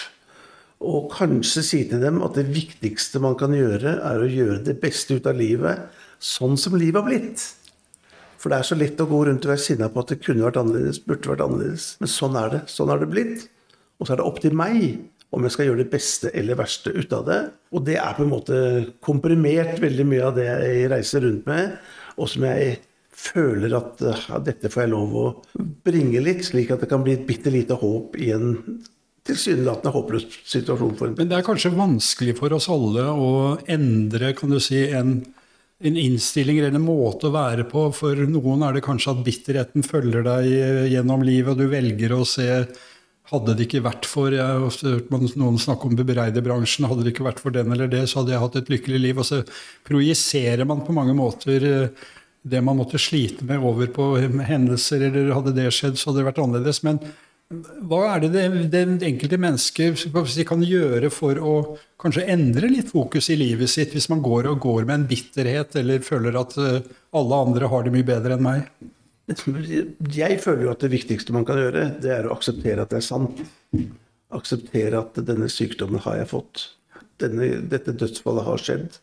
og 0.82 1.12
kanskje 1.14 1.62
si 1.64 1.80
til 1.88 2.02
dem 2.02 2.20
at 2.26 2.36
det 2.40 2.48
viktigste 2.52 3.22
man 3.22 3.38
kan 3.40 3.54
gjøre, 3.54 4.00
er 4.02 4.22
å 4.24 4.30
gjøre 4.30 4.64
det 4.66 4.80
beste 4.82 5.20
ut 5.20 5.30
av 5.30 5.38
livet 5.38 5.86
sånn 6.22 6.58
som 6.60 6.76
livet 6.78 7.00
har 7.00 7.08
blitt. 7.08 7.44
For 8.42 8.50
det 8.50 8.60
er 8.60 8.66
så 8.66 8.78
lett 8.78 9.02
å 9.02 9.08
gå 9.10 9.20
rundt 9.28 9.46
og 9.46 9.54
være 9.54 9.62
sinna 9.62 9.90
på 9.94 10.02
at 10.02 10.14
det 10.14 10.22
kunne 10.26 10.46
vært 10.46 10.58
annerledes, 10.58 11.00
burde 11.06 11.30
vært 11.30 11.44
annerledes. 11.46 11.92
Men 12.02 12.10
sånn 12.10 12.38
er 12.42 12.54
det. 12.56 12.62
Sånn 12.74 12.90
har 12.90 13.02
det 13.02 13.10
blitt. 13.12 13.46
Og 14.02 14.08
så 14.08 14.16
er 14.16 14.22
det 14.22 14.28
opp 14.28 14.40
til 14.42 14.56
meg 14.58 14.78
om 15.32 15.46
jeg 15.46 15.54
skal 15.54 15.70
gjøre 15.70 15.84
det 15.84 15.92
beste 15.94 16.32
eller 16.36 16.60
verste 16.60 16.92
ut 16.92 17.14
av 17.16 17.28
det. 17.30 17.42
Og 17.72 17.84
det 17.88 17.98
er 18.02 18.16
på 18.18 18.26
en 18.26 18.34
måte 18.34 18.62
komprimert 19.06 19.78
veldig 19.80 20.08
mye 20.10 20.24
av 20.28 20.40
det 20.40 20.48
jeg 20.50 20.88
reiser 20.92 21.24
rundt 21.24 21.46
med, 21.48 21.78
og 22.20 22.28
som 22.28 22.48
jeg 22.50 22.80
føler 23.22 23.76
at 23.78 24.02
ja, 24.02 24.40
dette 24.44 24.72
får 24.72 24.84
jeg 24.84 24.92
lov 24.92 25.14
å 25.16 25.26
bringe 25.86 26.24
litt, 26.24 26.42
slik 26.48 26.74
at 26.74 26.84
det 26.84 26.90
kan 26.92 27.04
bli 27.06 27.16
et 27.16 27.28
bitte 27.28 27.54
lite 27.54 27.78
håp 27.80 28.18
i 28.20 28.32
en 28.36 28.56
tilsynelatende 29.28 29.94
håpløs 29.94 30.26
situasjon. 30.50 30.96
For 30.98 31.12
en. 31.12 31.20
Men 31.20 31.30
det 31.30 31.38
er 31.38 31.46
kanskje 31.46 31.72
vanskelig 31.76 32.36
for 32.40 32.58
oss 32.58 32.68
alle 32.74 33.06
å 33.14 33.32
endre 33.70 34.34
kan 34.36 34.52
du 34.52 34.60
si, 34.60 34.82
en 34.90 35.20
en 35.82 35.98
innstilling 35.98 36.60
eller 36.60 36.76
en 36.78 36.84
måte 36.86 37.30
å 37.30 37.34
være 37.34 37.66
på. 37.70 37.88
For 37.96 38.20
noen 38.30 38.66
er 38.66 38.78
det 38.78 38.84
kanskje 38.86 39.16
at 39.16 39.24
bitterheten 39.26 39.86
følger 39.86 40.26
deg 40.28 40.50
gjennom 40.94 41.24
livet, 41.26 41.56
og 41.56 41.62
du 41.62 41.72
velger 41.72 42.14
å 42.14 42.26
se 42.28 42.48
hadde 43.32 43.56
det 43.56 43.68
ikke 43.68 43.84
vært 43.86 44.08
for 44.10 44.34
jeg 44.36 44.44
har 44.44 44.64
hørt 44.68 45.12
noen 45.40 45.60
snakke 45.62 45.88
om 45.88 45.96
bebreidebransjen, 46.00 46.88
hadde 46.90 47.06
det 47.06 47.14
ikke 47.14 47.30
vært 47.30 47.40
for 47.44 47.56
den 47.56 47.72
eller 47.72 47.88
det, 47.92 48.04
så 48.10 48.20
hadde 48.22 48.36
jeg 48.36 48.44
hatt 48.44 48.58
et 48.60 48.72
lykkelig 48.74 49.00
liv. 49.00 49.22
Og 49.22 49.28
så 49.28 49.42
projiserer 49.88 50.68
man 50.68 50.84
på 50.84 50.96
mange 50.96 51.16
måter 51.16 51.68
eh, 51.68 52.10
det 52.42 52.62
man 52.66 52.80
måtte 52.80 53.00
slite 53.00 53.46
med, 53.48 53.64
over 53.64 53.92
på 53.94 54.14
hendelser, 54.20 55.08
eller 55.08 55.36
hadde 55.38 55.56
det 55.56 55.70
skjedd, 55.76 56.00
så 56.00 56.10
hadde 56.10 56.24
det 56.24 56.30
vært 56.32 56.42
annerledes. 56.44 56.82
Men 56.88 57.00
hva 57.88 58.02
er 58.14 58.24
det 58.24 58.32
det, 58.34 58.46
det 58.72 58.84
enkelte 59.08 59.40
mennesket 59.42 60.46
kan 60.48 60.64
gjøre 60.64 61.12
for 61.14 61.40
å 61.40 61.56
kanskje 62.02 62.26
endre 62.34 62.70
litt 62.72 62.92
fokus 62.92 63.30
i 63.32 63.38
livet 63.40 63.72
sitt, 63.72 63.94
hvis 63.96 64.10
man 64.12 64.24
går 64.26 64.50
og 64.52 64.64
går 64.64 64.88
med 64.88 64.96
en 65.02 65.08
bitterhet 65.10 65.76
eller 65.80 66.04
føler 66.06 66.40
at 66.40 66.58
eh, 66.60 66.82
alle 67.16 67.46
andre 67.48 67.72
har 67.72 67.86
det 67.86 67.94
mye 67.96 68.08
bedre 68.08 68.36
enn 68.36 68.46
meg? 68.48 68.68
Jeg 69.32 70.40
føler 70.44 70.66
jo 70.66 70.74
at 70.74 70.84
det 70.84 70.92
viktigste 70.94 71.34
man 71.36 71.46
kan 71.48 71.60
gjøre, 71.60 71.88
det 72.04 72.12
er 72.16 72.28
å 72.28 72.36
akseptere 72.36 72.84
at 72.84 72.94
det 72.94 73.02
er 73.02 73.08
sant. 73.08 73.42
Akseptere 74.32 75.02
at 75.02 75.18
denne 75.28 75.50
sykdommen 75.52 76.02
har 76.06 76.22
jeg 76.22 76.32
fått. 76.32 76.66
Denne, 77.22 77.54
dette 77.72 77.94
dødsfallet 77.96 78.48
har 78.48 78.62
skjedd. 78.62 79.00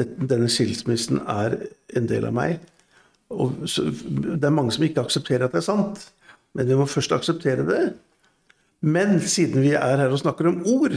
Denne 0.00 0.48
skilsmissen 0.50 1.20
er 1.30 1.58
en 1.94 2.08
del 2.10 2.26
av 2.28 2.34
meg. 2.36 2.58
Og 3.34 3.64
så, 3.70 3.86
det 3.90 4.44
er 4.44 4.54
mange 4.54 4.74
som 4.74 4.84
ikke 4.86 5.04
aksepterer 5.04 5.46
at 5.46 5.54
det 5.54 5.62
er 5.62 5.68
sant. 5.68 6.08
Men 6.54 6.68
vi 6.70 6.78
må 6.78 6.86
først 6.90 7.14
akseptere 7.14 7.66
det. 7.66 7.82
Men 8.84 9.16
siden 9.22 9.64
vi 9.64 9.72
er 9.78 10.02
her 10.02 10.12
og 10.12 10.20
snakker 10.20 10.50
om 10.50 10.60
ord, 10.68 10.96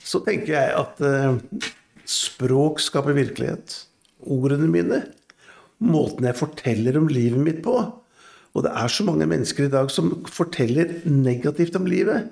så 0.00 0.20
tenker 0.24 0.54
jeg 0.54 0.72
at 0.78 1.02
eh, 1.04 1.68
språk 2.08 2.80
skaper 2.82 3.16
virkelighet. 3.16 3.76
Ordene 4.24 4.70
mine. 4.70 5.02
Måten 5.84 6.26
jeg 6.28 6.38
forteller 6.38 6.96
om 7.00 7.10
livet 7.12 7.42
mitt 7.44 7.60
på. 7.64 7.76
Og 8.54 8.64
det 8.64 8.70
er 8.70 8.90
så 8.92 9.04
mange 9.06 9.26
mennesker 9.28 9.66
i 9.66 9.72
dag 9.72 9.90
som 9.90 10.12
forteller 10.30 11.00
negativt 11.10 11.76
om 11.78 11.88
livet. 11.90 12.30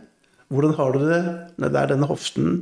Hvordan 0.53 0.77
har 0.79 0.95
du 0.95 1.03
det? 1.09 1.23
Nei, 1.59 1.71
det 1.73 1.81
er 1.81 1.93
denne 1.95 2.09
hoften. 2.11 2.53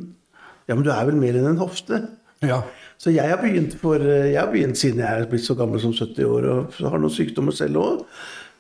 Ja, 0.68 0.76
men 0.76 0.85
du 0.87 0.92
er 0.94 1.07
vel 1.09 1.18
mer 1.20 1.37
enn 1.37 1.48
en 1.50 1.61
hofte? 1.61 2.05
Ja. 2.46 2.62
Så 3.00 3.12
jeg 3.12 3.29
har 3.29 3.40
begynt, 3.40 3.74
for, 3.81 4.00
jeg 4.00 4.38
har 4.38 4.50
begynt 4.53 4.79
siden 4.81 5.03
jeg 5.03 5.24
er 5.24 5.29
blitt 5.29 5.44
så 5.44 5.57
gammel 5.59 5.81
som 5.83 5.92
70 5.96 6.29
år 6.29 6.46
og 6.53 6.79
har 6.81 7.00
noen 7.00 7.12
sykdommer 7.12 7.57
selv 7.57 7.81
òg. 7.83 8.05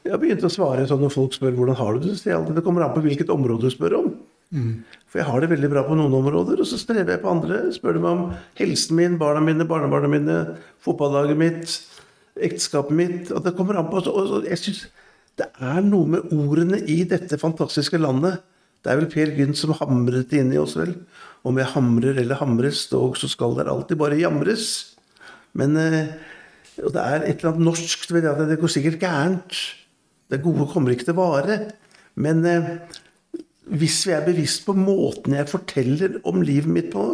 Jeg 0.04 0.14
har 0.14 0.20
begynt 0.20 0.44
å 0.44 0.52
svare 0.52 0.86
sånn 0.88 1.02
når 1.04 1.12
folk 1.12 1.36
spør 1.36 1.56
hvordan 1.58 1.76
har 1.76 1.96
du 1.96 2.06
det, 2.06 2.16
så 2.16 2.32
alltid 2.38 2.56
det 2.56 2.64
kommer 2.64 2.86
an 2.86 2.94
på 2.94 3.02
hvilket 3.04 3.32
område 3.32 3.68
du 3.68 3.72
spør 3.72 3.98
om. 3.98 4.12
Mm. 4.50 4.80
For 5.06 5.20
jeg 5.20 5.28
har 5.28 5.42
det 5.42 5.50
veldig 5.52 5.70
bra 5.70 5.84
på 5.86 5.96
noen 5.98 6.16
områder, 6.16 6.62
og 6.62 6.66
så 6.66 6.78
strever 6.80 7.14
jeg 7.14 7.22
på 7.22 7.30
andre. 7.30 7.60
Spør 7.74 7.96
du 7.96 8.00
meg 8.02 8.10
om 8.16 8.22
helsen 8.58 8.96
min, 8.98 9.18
barna 9.20 9.42
mine, 9.44 9.66
barnebarna 9.68 10.10
mine, 10.10 10.38
fotballaget 10.82 11.38
mitt, 11.38 11.76
ekteskapet 12.46 12.96
mitt 12.96 13.32
og 13.34 13.44
Det 13.44 13.54
kommer 13.58 13.78
an 13.80 13.90
på 13.90 14.02
og 14.08 14.46
jeg 14.48 14.58
synes 14.58 14.86
Det 15.38 15.46
er 15.60 15.80
noe 15.84 16.06
med 16.16 16.32
ordene 16.34 16.80
i 16.84 17.02
dette 17.08 17.38
fantastiske 17.40 17.96
landet. 17.96 18.42
Det 18.84 18.90
er 18.92 18.98
vel 18.98 19.08
Per 19.12 19.30
Gynt 19.36 19.56
som 19.56 19.72
hamret 19.78 20.28
det 20.28 20.40
inn 20.42 20.52
i 20.52 20.58
oss, 20.60 20.74
vel. 20.76 20.92
Om 21.46 21.56
jeg 21.56 21.72
hamrer 21.72 22.18
eller 22.20 22.40
hamres, 22.40 22.82
dog 22.90 23.16
så 23.16 23.28
skal 23.30 23.54
der 23.56 23.70
alltid 23.72 23.96
bare 24.00 24.18
jamres. 24.20 24.96
Men 25.56 25.78
eh, 25.80 26.12
og 26.84 26.94
det 26.94 27.02
er 27.02 27.24
et 27.24 27.40
eller 27.40 27.54
annet 27.54 27.66
norsk 27.68 28.06
ved 28.12 28.26
det 28.26 28.48
det 28.50 28.58
går 28.60 28.72
sikkert 28.72 29.00
gærent. 29.02 29.58
Det 30.30 30.42
gode 30.42 30.68
kommer 30.70 30.94
ikke 30.94 31.08
til 31.10 31.18
vare. 31.18 31.58
Men 32.14 32.44
eh, 32.46 32.70
hvis 33.80 34.02
vi 34.06 34.14
er 34.16 34.24
bevisst 34.26 34.64
på 34.66 34.74
måten 34.76 35.36
jeg 35.36 35.50
forteller 35.50 36.20
om 36.28 36.42
livet 36.42 36.70
mitt 36.70 36.90
på, 36.94 37.04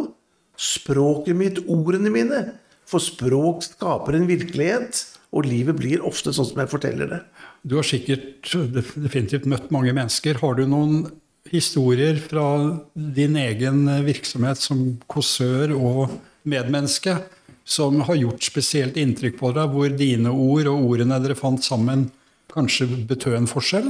språket 0.57 1.37
mitt, 1.37 1.59
ordene 1.69 2.09
mine 2.09 2.39
For 2.87 3.03
språk 3.03 3.65
skaper 3.65 4.15
en 4.15 4.29
virkelighet, 4.29 5.01
og 5.35 5.47
livet 5.47 5.77
blir 5.77 6.03
ofte 6.07 6.31
sånn 6.33 6.47
som 6.47 6.61
jeg 6.61 6.71
forteller 6.71 7.09
det. 7.11 7.21
Du 7.67 7.77
har 7.79 7.87
sikkert 7.87 8.47
definitivt 8.47 9.47
møtt 9.49 9.71
mange 9.75 9.93
mennesker. 9.95 10.39
Har 10.41 10.55
du 10.57 10.63
noen 10.69 11.07
historier 11.51 12.19
fra 12.19 12.45
din 12.95 13.37
egen 13.39 13.85
virksomhet 14.05 14.61
som 14.61 14.97
kåsør 15.11 15.73
og 15.75 16.17
medmenneske 16.47 17.17
som 17.67 17.99
har 18.07 18.15
gjort 18.15 18.45
spesielt 18.47 18.97
inntrykk 18.99 19.35
på 19.41 19.51
deg, 19.55 19.73
hvor 19.73 19.91
dine 19.91 20.31
ord 20.31 20.69
og 20.71 20.85
ordene 20.93 21.19
dere 21.23 21.35
fant 21.35 21.63
sammen, 21.65 22.07
kanskje 22.53 22.87
betød 23.09 23.41
en 23.41 23.51
forskjell? 23.51 23.89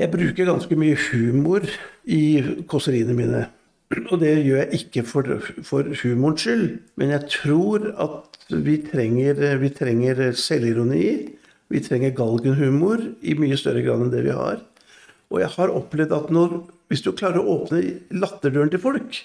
Jeg 0.00 0.10
bruker 0.10 0.48
ganske 0.48 0.78
mye 0.78 0.98
humor 1.10 1.66
i 2.10 2.22
kåseriene 2.66 3.14
mine. 3.14 3.44
Og 4.10 4.18
det 4.22 4.32
gjør 4.46 4.60
jeg 4.62 4.80
ikke 4.80 5.04
for, 5.06 5.28
for 5.66 5.88
humorens 6.02 6.44
skyld, 6.44 6.66
men 7.00 7.12
jeg 7.12 7.28
tror 7.32 7.86
at 8.00 8.32
vi 8.52 8.78
trenger, 8.84 9.40
vi 9.60 9.70
trenger 9.72 10.22
selvironi. 10.36 11.06
Vi 11.72 11.80
trenger 11.80 12.12
galgenhumor 12.16 13.00
i 13.24 13.34
mye 13.40 13.56
større 13.56 13.80
grad 13.84 14.04
enn 14.04 14.12
det 14.12 14.26
vi 14.26 14.34
har. 14.36 14.60
Og 15.32 15.40
jeg 15.40 15.52
har 15.54 15.72
opplevd 15.72 16.12
at 16.12 16.32
når, 16.34 16.58
hvis 16.92 17.04
du 17.04 17.14
klarer 17.16 17.40
å 17.40 17.56
åpne 17.56 17.80
latterdøren 18.20 18.72
til 18.72 18.82
folk, 18.82 19.16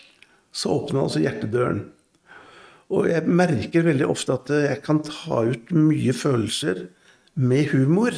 så 0.56 0.78
åpner 0.78 1.04
altså 1.04 1.24
hjertedøren. 1.26 1.82
Og 2.88 3.10
jeg 3.12 3.28
merker 3.28 3.84
veldig 3.84 4.08
ofte 4.08 4.38
at 4.38 4.52
jeg 4.54 4.80
kan 4.86 5.02
ta 5.04 5.44
ut 5.50 5.74
mye 5.76 6.16
følelser 6.16 6.86
med 7.36 7.74
humor. 7.74 8.16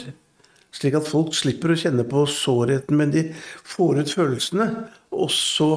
Slik 0.75 0.97
at 0.99 1.07
folk 1.09 1.33
slipper 1.33 1.73
å 1.73 1.77
kjenne 1.79 2.05
på 2.07 2.25
sårheten, 2.29 2.97
men 2.99 3.13
de 3.13 3.25
får 3.65 4.03
ut 4.03 4.13
følelsene. 4.13 4.67
Og 5.15 5.31
så 5.33 5.71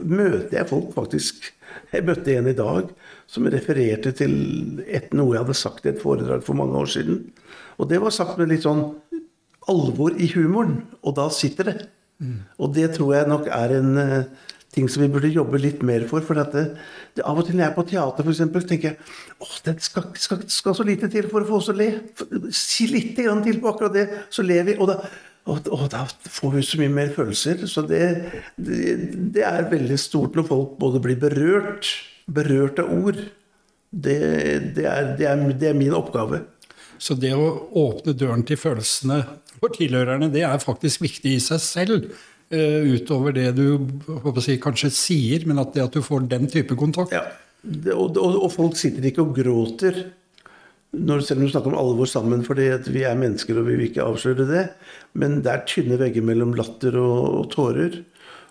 møter 0.00 0.60
jeg 0.60 0.70
folk, 0.70 0.94
faktisk. 0.96 1.50
Jeg 1.92 2.06
møtte 2.06 2.36
en 2.38 2.48
i 2.48 2.56
dag 2.56 2.88
som 3.30 3.48
refererte 3.50 4.14
til 4.16 4.34
et, 4.86 5.12
noe 5.16 5.34
jeg 5.34 5.44
hadde 5.44 5.58
sagt 5.58 5.86
i 5.86 5.92
et 5.92 6.00
foredrag 6.02 6.44
for 6.46 6.56
mange 6.58 6.78
år 6.78 6.90
siden. 6.96 7.20
Og 7.78 7.90
det 7.90 8.00
var 8.02 8.14
sagt 8.14 8.38
med 8.40 8.52
litt 8.52 8.64
sånn 8.64 8.86
alvor 9.70 10.16
i 10.20 10.30
humoren. 10.34 10.82
Og 11.04 11.16
da 11.18 11.28
sitter 11.32 11.70
det. 11.70 11.76
Mm. 12.22 12.40
Og 12.62 12.74
det 12.76 12.92
tror 12.96 13.14
jeg 13.16 13.30
nok 13.30 13.48
er 13.52 13.76
en 13.80 13.96
eh, 14.00 14.50
ting 14.74 14.88
som 14.90 15.04
vi 15.04 15.10
burde 15.12 15.30
jobbe 15.32 15.60
litt 15.62 15.82
mer 15.86 16.06
for. 16.10 16.24
For 16.26 16.38
det, 16.38 16.64
det, 17.16 17.24
av 17.24 17.38
og 17.38 17.46
til 17.46 17.56
når 17.56 17.64
jeg 17.64 17.70
er 17.70 17.76
på 17.76 17.86
teater, 17.90 18.26
f.eks., 18.26 18.66
tenker 18.70 18.90
jeg 18.90 19.44
åh, 19.44 19.54
det 19.66 19.76
skal, 19.86 20.08
skal, 20.20 20.42
skal, 20.50 20.76
så 20.78 20.86
lite 20.86 21.10
til 21.12 21.28
for 21.30 21.44
å 21.44 21.48
få 21.48 21.60
oss 21.60 21.70
å 21.72 21.76
le. 21.78 21.90
Si 22.54 22.88
litt 22.90 23.14
til 23.16 23.60
på 23.62 23.70
akkurat 23.70 23.94
det, 23.94 24.08
så 24.34 24.46
ler 24.46 24.66
vi. 24.68 24.76
Og 24.78 24.90
da, 24.90 24.98
og, 25.44 25.70
og 25.76 25.86
da, 25.92 26.06
får 26.38 26.56
vi 26.56 26.64
så 26.66 26.80
mye 26.80 26.94
mer 26.96 27.14
følelser. 27.14 27.66
Så 27.70 27.84
det, 27.88 28.02
det, 28.56 28.82
det, 29.36 29.46
er 29.46 29.70
veldig 29.70 30.00
stort 30.00 30.36
når 30.38 30.48
folk 30.50 30.76
både 30.80 31.02
blir 31.04 31.20
berørt, 31.22 31.92
berørt 32.26 32.82
av 32.82 32.92
ord. 32.94 33.22
Det, 33.94 34.18
er, 34.82 35.14
er, 35.14 35.16
er 35.22 35.78
min 35.78 35.94
oppgave. 35.94 36.42
Så 36.98 37.16
det 37.18 37.34
å 37.36 37.46
åpne 37.76 38.14
døren 38.16 38.44
til 38.46 38.58
følelsene 38.58 39.20
for 39.58 39.74
tilhørerne, 39.74 40.30
det 40.32 40.44
er 40.46 40.62
faktisk 40.62 41.04
viktig 41.04 41.36
i 41.36 41.42
seg 41.42 41.60
selv. 41.62 42.06
Eh, 42.52 42.84
utover 42.92 43.32
det 43.32 43.54
du 43.56 43.78
si, 44.44 44.58
kanskje 44.60 44.90
sier, 44.92 45.46
men 45.48 45.62
at, 45.62 45.72
det 45.72 45.86
at 45.86 45.96
du 45.96 46.04
får 46.04 46.26
den 46.28 46.44
type 46.52 46.76
kontakt. 46.76 47.14
Ja, 47.14 47.24
og, 47.94 48.18
og, 48.20 48.36
og, 48.36 48.50
folk 48.52 48.76
sitter 48.76 49.06
ikke 49.08 49.24
og 49.24 49.32
gråter 49.38 50.02
når, 50.94 51.22
selv 51.24 51.40
om 51.40 51.46
du 51.46 51.50
snakker 51.50 51.72
om 51.72 51.78
alvor 51.80 52.08
sammen, 52.10 52.44
fordi 52.46 52.68
vi 52.92 53.02
er 53.08 53.18
mennesker 53.18 53.56
og 53.58 53.66
vi 53.66 53.78
vil 53.78 53.88
ikke 53.88 54.04
avsløre 54.04 54.46
det. 54.46 54.64
Men 55.18 55.40
det 55.42 55.50
er 55.50 55.64
tynne 55.68 55.98
vegger 55.98 56.26
mellom 56.26 56.54
latter 56.58 56.98
og, 57.00 57.20
og 57.40 57.48
tårer. 57.54 58.02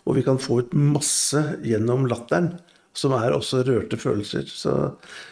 Og 0.04 0.18
vi 0.18 0.26
kan 0.26 0.42
få 0.42 0.64
ut 0.64 0.74
masse 0.76 1.40
gjennom 1.64 2.08
latteren, 2.12 2.52
som 2.98 3.14
er 3.16 3.36
også 3.38 3.62
rørte 3.64 4.00
følelser. 4.02 4.50
Så 4.50 4.74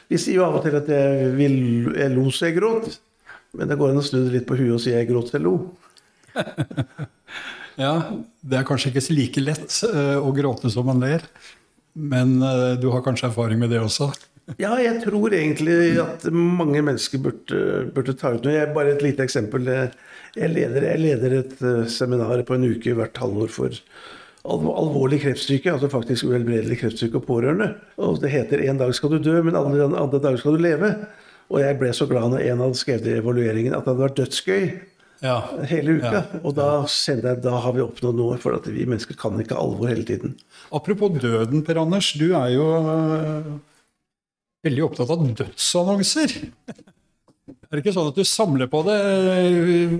vi 0.07 0.21
sier 0.21 0.39
jo 0.39 0.45
av 0.45 0.61
og 0.61 0.63
til 0.63 0.77
at 0.79 0.87
jeg, 0.93 1.33
vil, 1.35 1.57
jeg 1.97 2.13
lo 2.13 2.29
så 2.31 2.47
jeg 2.47 2.61
gråt. 2.61 2.93
Men 3.57 3.67
det 3.67 3.75
går 3.81 3.91
an 3.91 3.99
å 3.99 4.05
snu 4.05 4.21
det 4.21 4.37
litt 4.37 4.47
på 4.47 4.55
huet 4.55 4.77
og 4.77 4.83
si 4.85 4.93
jeg 4.93 5.09
gråt 5.09 5.33
jeg 5.35 5.43
lo. 5.43 5.57
Ja, 7.79 7.93
det 8.41 8.59
er 8.59 8.67
kanskje 8.67 8.91
ikke 8.91 9.15
like 9.15 9.43
lett 9.43 9.77
uh, 9.87 10.17
å 10.19 10.33
gråte 10.35 10.71
som 10.73 10.87
man 10.89 11.01
ler. 11.03 11.23
Men 11.93 12.39
uh, 12.43 12.73
du 12.79 12.89
har 12.93 13.03
kanskje 13.05 13.29
erfaring 13.31 13.61
med 13.61 13.73
det 13.73 13.81
også? 13.83 14.11
ja, 14.59 14.71
jeg 14.81 15.03
tror 15.03 15.31
egentlig 15.35 15.99
at 16.01 16.25
mange 16.33 16.81
mennesker 16.83 17.21
burde, 17.23 17.59
burde 17.95 18.15
ta 18.17 18.33
ut 18.35 18.43
noe. 18.43 18.55
Jeg, 18.55 18.71
bare 18.75 18.95
et 18.95 19.05
lite 19.05 19.23
eksempel. 19.23 19.69
Jeg 20.35 20.49
leder, 20.51 20.87
jeg 20.91 21.03
leder 21.03 21.37
et 21.41 21.53
uh, 21.63 21.85
seminar 21.87 22.43
på 22.47 22.57
en 22.57 22.67
uke 22.71 22.97
hvert 22.97 23.21
halvår 23.21 23.53
for 23.53 23.83
alvorlig 24.41 25.19
kreftsyke, 25.21 25.69
altså 25.69 25.89
faktisk 25.91 26.25
uhelbredelig 26.31 26.79
kreftsyke 26.81 27.19
og 27.19 27.27
pårørende. 27.27 27.75
Og 28.01 28.21
det 28.21 28.31
heter 28.33 28.59
'En 28.59 28.77
dag 28.77 28.93
skal 28.95 29.09
du 29.09 29.19
dø, 29.19 29.41
men 29.41 29.55
alle 29.55 29.83
andre 29.85 30.19
dager 30.19 30.37
skal 30.37 30.57
du 30.57 30.63
leve'. 30.63 30.95
Og 31.51 31.59
jeg 31.59 31.77
ble 31.79 31.93
så 31.93 32.07
glad 32.07 32.31
når 32.31 32.39
en 32.39 32.63
hadde 32.63 32.79
skrevet 32.79 33.07
i 33.07 33.19
evalueringen 33.19 33.73
at 33.75 33.83
det 33.85 33.91
hadde 33.91 34.05
vært 34.07 34.17
dødsgøy 34.17 34.63
ja. 35.23 35.37
hele 35.69 35.97
uka. 35.99 36.13
Ja. 36.13 36.21
Og 36.41 36.55
da 36.57 36.69
kjenner 36.89 37.33
jeg 37.33 37.43
da 37.45 37.57
har 37.63 37.75
vi 37.75 37.83
oppnådd 37.85 38.17
noe, 38.17 38.37
for 38.41 38.57
at 38.57 38.69
vi 38.71 38.87
mennesker 38.87 39.17
kan 39.19 39.37
ikke 39.41 39.59
alvor 39.59 39.91
hele 39.91 40.05
tiden. 40.07 40.37
Apropos 40.73 41.13
døden, 41.21 41.65
Per 41.67 41.81
Anders. 41.81 42.13
Du 42.19 42.31
er 42.37 42.55
jo 42.55 42.65
øh, 42.79 43.51
veldig 44.67 44.87
opptatt 44.89 45.13
av 45.13 45.27
dødsannonser. 45.41 46.35
Er 47.71 47.79
det 47.79 47.85
ikke 47.85 47.93
sånn 47.95 48.09
at 48.11 48.17
du 48.19 48.25
samler 48.27 48.67
på 48.71 48.81
det? 48.83 48.97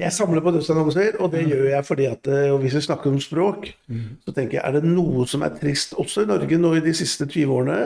Jeg 0.02 0.12
samler 0.12 0.44
på 0.44 0.52
dødsannonser, 0.58 1.22
og 1.24 1.32
det 1.32 1.46
gjør 1.48 1.70
jeg 1.70 1.88
fordi 1.88 2.08
at 2.10 2.28
og 2.52 2.58
hvis 2.64 2.76
vi 2.76 2.82
snakker 2.84 3.14
om 3.14 3.22
språk, 3.24 3.70
mm. 3.88 4.08
så 4.26 4.34
tenker 4.36 4.58
jeg 4.58 4.66
er 4.68 4.76
det 4.76 4.92
noe 4.92 5.24
som 5.30 5.46
er 5.48 5.56
trist 5.56 5.96
også 6.00 6.26
i 6.26 6.30
Norge 6.34 6.60
nå 6.60 6.74
i 6.76 6.84
de 6.84 6.94
siste 6.98 7.30
20 7.30 7.56
årene, 7.56 7.80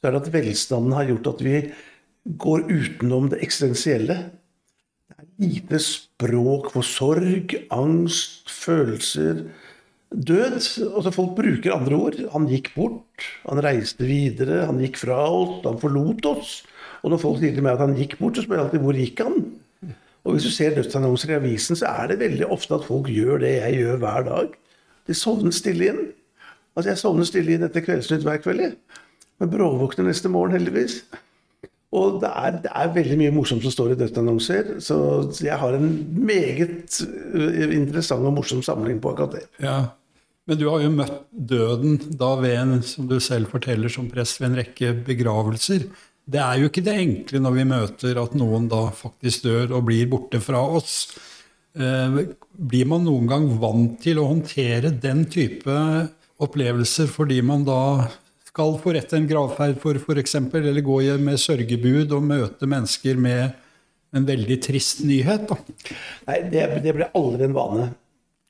så 0.00 0.08
er 0.08 0.16
det 0.16 0.22
at 0.24 0.32
velstanden 0.32 0.96
har 0.96 1.10
gjort 1.10 1.30
at 1.34 1.44
vi 1.44 1.60
går 2.46 2.64
utenom 2.70 3.28
det 3.32 3.42
eksistensielle 3.44 4.16
lite 5.40 5.78
språk 5.82 6.70
for 6.74 6.86
sorg, 6.86 7.54
angst, 7.72 8.50
følelser. 8.50 9.46
død. 10.10 10.52
Altså 10.96 11.10
folk 11.10 11.34
bruker 11.36 11.74
andre 11.74 11.96
ord. 11.96 12.18
Han 12.32 12.48
gikk 12.48 12.72
bort, 12.76 13.24
han 13.48 13.60
reiste 13.64 14.06
videre, 14.06 14.64
han 14.66 14.78
gikk 14.80 15.00
fra 15.02 15.18
oss, 15.28 15.64
han 15.64 15.80
forlot 15.82 16.26
oss. 16.26 16.62
Og 17.02 17.10
når 17.10 17.20
folk 17.22 17.40
sier 17.40 17.54
til 17.54 17.64
meg 17.66 17.76
at 17.76 17.84
han 17.84 17.96
gikk 17.98 18.18
bort, 18.18 18.36
så 18.36 18.44
spør 18.44 18.60
jeg 18.60 18.66
alltid 18.66 18.84
hvor 18.84 19.00
gikk 19.00 19.24
han? 19.24 19.40
Og 20.26 20.34
hvis 20.34 20.46
du 20.46 20.50
ser 20.50 20.74
dødsannonser 20.74 21.30
i 21.30 21.36
avisen, 21.36 21.78
så 21.78 21.90
er 21.90 22.10
det 22.10 22.20
veldig 22.22 22.48
ofte 22.50 22.74
at 22.74 22.86
folk 22.86 23.10
gjør 23.12 23.44
det 23.44 23.52
jeg 23.60 23.82
gjør 23.82 24.00
hver 24.02 24.24
dag. 24.26 24.54
De 25.06 25.14
sovner 25.14 25.54
stille 25.54 25.90
inn. 25.92 26.00
Altså 26.76 26.90
Jeg 26.90 26.98
sovner 26.98 27.28
stille 27.28 27.54
inn 27.54 27.66
etter 27.66 27.84
Kveldsnytt 27.84 28.26
hver 28.26 28.40
kveld. 28.42 28.74
Men 29.38 29.52
bråvåkner 29.52 30.08
neste 30.08 30.28
morgen, 30.32 30.56
heldigvis. 30.56 31.04
Og 31.94 32.18
det 32.22 32.30
er, 32.30 32.56
det 32.64 32.72
er, 32.72 32.94
veldig 32.96 33.18
mye 33.20 33.34
morsomt 33.34 33.62
som 33.62 33.72
står 33.72 33.94
i 33.94 33.98
dødsannonser. 34.00 34.72
Så 34.82 34.96
jeg 35.44 35.58
har 35.60 35.76
en 35.76 35.92
meget 36.18 36.98
øh, 37.06 37.70
interessant 37.76 38.26
og 38.26 38.34
morsom 38.40 38.64
samling 38.66 38.98
på 39.02 39.14
akkurat 39.14 39.38
det. 39.38 39.44
Ja, 39.62 39.78
Men 40.46 40.58
du 40.58 40.68
har 40.70 40.82
jo 40.82 40.90
møtt 40.94 41.22
døden 41.30 41.96
da 42.18 42.34
ved 42.38 42.52
en, 42.54 42.82
som 42.86 43.08
du 43.10 43.16
selv 43.18 43.50
forteller 43.50 43.90
som 43.90 44.10
prest, 44.10 44.38
ved 44.40 44.52
en 44.52 44.60
rekke 44.60 44.92
begravelser. 45.06 45.88
Det 46.26 46.42
er 46.42 46.60
jo 46.60 46.68
ikke 46.70 46.84
det 46.86 46.94
enkle 47.02 47.40
når 47.42 47.54
vi 47.54 47.64
møter 47.70 48.20
at 48.22 48.34
noen 48.38 48.68
da 48.70 48.84
faktisk 48.94 49.46
dør 49.46 49.78
og 49.78 49.88
blir 49.88 50.06
borte 50.10 50.38
fra 50.42 50.62
oss. 50.78 51.16
Eh, 51.74 52.20
blir 52.56 52.86
man 52.90 53.04
noen 53.06 53.26
gang 53.30 53.48
vant 53.62 53.98
til 54.02 54.18
å 54.22 54.28
håndtere 54.30 54.94
den 55.02 55.26
type 55.30 55.74
opplevelser 56.42 57.10
fordi 57.10 57.40
man 57.46 57.66
da 57.66 57.80
skal 58.56 58.78
forrette 58.80 59.18
en 59.18 59.26
gravferd 59.28 59.76
for 59.82 59.98
f.eks., 60.00 60.38
eller 60.40 60.80
gå 60.80 60.96
med 61.20 61.36
sørgebud 61.36 62.14
og 62.16 62.24
møte 62.24 62.64
mennesker 62.64 63.18
med 63.20 63.52
en 64.16 64.24
veldig 64.24 64.56
trist 64.64 65.02
nyhet? 65.04 65.44
Da. 65.50 65.58
Nei, 66.30 66.38
det, 66.54 66.62
det 66.86 66.94
ble 66.96 67.10
aldri 67.18 67.44
en 67.44 67.56
vane. 67.56 67.90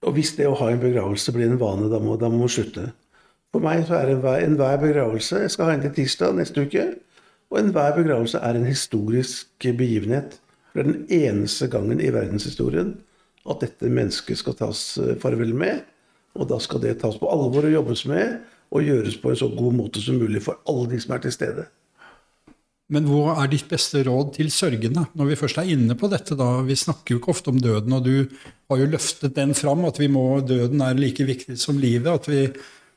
Og 0.06 0.14
hvis 0.14 0.36
det 0.38 0.46
å 0.46 0.54
ha 0.60 0.70
en 0.70 0.84
begravelse 0.84 1.34
blir 1.34 1.50
en 1.50 1.58
vane, 1.58 1.90
da 1.90 1.98
må, 1.98 2.14
man 2.22 2.52
slutte. 2.52 2.92
For 3.50 3.64
meg 3.64 3.82
så 3.88 3.98
er 3.98 4.12
enhver, 4.12 4.44
enhver 4.44 4.78
begravelse 4.78 5.40
Jeg 5.42 5.54
skal 5.54 5.70
ha 5.70 5.74
en 5.74 5.82
til 5.88 5.94
tirsdag 5.96 6.38
neste 6.38 6.68
uke. 6.68 6.86
Og 7.50 7.62
enhver 7.64 7.98
begravelse 7.98 8.38
er 8.38 8.58
en 8.60 8.68
historisk 8.68 9.66
begivenhet. 9.66 10.38
Det 10.70 10.84
er 10.84 10.92
den 10.92 11.06
eneste 11.10 11.66
gangen 11.72 11.98
i 11.98 12.12
verdenshistorien 12.14 12.94
at 13.46 13.62
dette 13.62 13.90
mennesket 13.90 14.38
skal 14.38 14.54
tas 14.58 14.86
eh, 15.02 15.16
farvel 15.18 15.54
med. 15.56 15.82
Og 16.38 16.46
da 16.52 16.60
skal 16.62 16.84
det 16.84 17.00
tas 17.02 17.18
på 17.18 17.26
alvor 17.32 17.66
og 17.66 17.74
jobbes 17.80 18.06
med 18.06 18.36
og 18.70 18.87
gjøres 18.87 19.18
på 19.22 19.33
en 19.33 19.40
så 19.40 19.48
god 19.52 19.74
måte 19.76 20.02
som 20.02 20.18
mulig 20.20 20.42
for 20.44 20.62
alle 20.68 20.90
de 20.92 21.00
som 21.02 21.14
er 21.16 21.24
til 21.24 21.35
stede. 21.35 21.66
Men 22.94 23.09
hva 23.11 23.35
er 23.42 23.50
ditt 23.50 23.66
beste 23.66 24.05
råd 24.07 24.37
til 24.37 24.50
sørgende, 24.55 25.09
når 25.18 25.33
vi 25.33 25.38
først 25.40 25.59
er 25.59 25.70
inne 25.74 25.96
på 25.98 26.07
dette? 26.11 26.37
da? 26.38 26.61
Vi 26.62 26.76
snakker 26.79 27.14
jo 27.14 27.18
ikke 27.18 27.33
ofte 27.33 27.50
om 27.50 27.59
døden, 27.59 27.96
og 27.96 28.05
du 28.07 28.29
har 28.70 28.79
jo 28.79 28.87
løftet 28.92 29.35
den 29.35 29.57
fram, 29.59 29.83
at 29.88 29.98
må, 30.11 30.26
døden 30.46 30.85
er 30.87 30.94
like 30.94 31.26
viktig 31.26 31.59
som 31.59 31.81
livet. 31.83 32.07
At 32.07 32.31
vi 32.31 32.44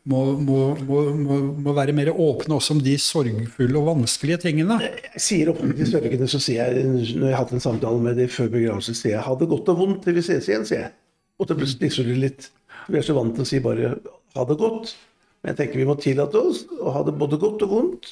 må, 0.10 0.22
må, 0.38 0.60
må, 0.86 1.74
være 1.74 1.96
mer 1.98 2.14
åpne 2.14 2.60
også 2.60 2.78
om 2.78 2.84
de 2.86 2.96
sorgfulle 3.02 3.82
og 3.82 3.90
vanskelige 3.90 4.44
tingene. 4.46 4.78
Jeg 4.86 5.26
sier 5.26 5.52
ofte 5.56 5.74
til 5.74 5.90
sørgende, 5.90 6.30
så 6.30 6.44
sier 6.44 6.70
jeg, 6.70 6.86
når 7.18 7.32
jeg 7.32 7.42
hatt 7.42 7.58
en 7.58 7.66
samtale 7.66 8.06
med 8.06 8.22
dem 8.22 8.30
før 8.30 8.54
begravelsen, 8.54 8.98
sier 8.98 9.18
jeg 9.18 9.26
'ha 9.26 9.36
det 9.42 9.50
godt 9.50 9.74
og 9.74 9.84
vondt 9.84 10.04
til 10.06 10.18
vi 10.18 10.26
ses 10.26 10.50
igjen', 10.50 10.70
sier 10.70 10.86
jeg. 10.86 10.94
Og 11.40 11.50
så 11.50 11.56
blir 12.04 12.16
litt. 12.30 12.52
Vi 12.90 12.98
er 12.98 13.06
så 13.06 13.18
vant 13.18 13.34
til 13.34 13.42
å 13.42 13.50
si 13.50 13.60
bare 13.60 13.98
'ha 14.36 14.46
det 14.46 14.58
godt'. 14.62 14.94
Men 15.40 15.54
jeg 15.54 15.60
tenker 15.62 15.82
vi 15.82 15.88
må 15.88 15.96
tillate 16.00 16.40
oss 16.40 16.66
å 16.80 16.94
ha 16.96 17.04
det 17.08 17.16
både 17.20 17.40
godt 17.42 17.64
og 17.68 17.74
vondt. 17.74 18.10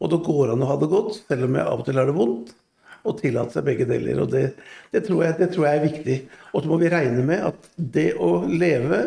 Og 0.00 0.12
det 0.12 0.20
går 0.24 0.54
an 0.54 0.64
å 0.64 0.68
ha 0.70 0.76
det 0.80 0.88
godt, 0.90 1.18
selv 1.28 1.48
om 1.48 1.56
jeg 1.58 1.66
av 1.66 1.82
og 1.82 1.88
til 1.88 2.00
har 2.00 2.08
det 2.08 2.16
vondt. 2.16 2.54
Og 3.00 3.16
tillate 3.16 3.56
seg 3.56 3.66
begge 3.66 3.86
deler. 3.88 4.22
Og 4.22 4.30
det, 4.32 4.44
det, 4.92 5.04
tror 5.06 5.24
jeg, 5.24 5.36
det, 5.40 5.50
tror 5.54 5.66
jeg, 5.66 5.76
er 5.76 5.86
viktig. 5.86 6.16
Og 6.52 6.62
så 6.62 6.70
må 6.70 6.78
vi 6.80 6.92
regne 6.92 7.24
med 7.26 7.44
at 7.50 7.68
det 7.76 8.10
å 8.20 8.32
leve 8.48 9.02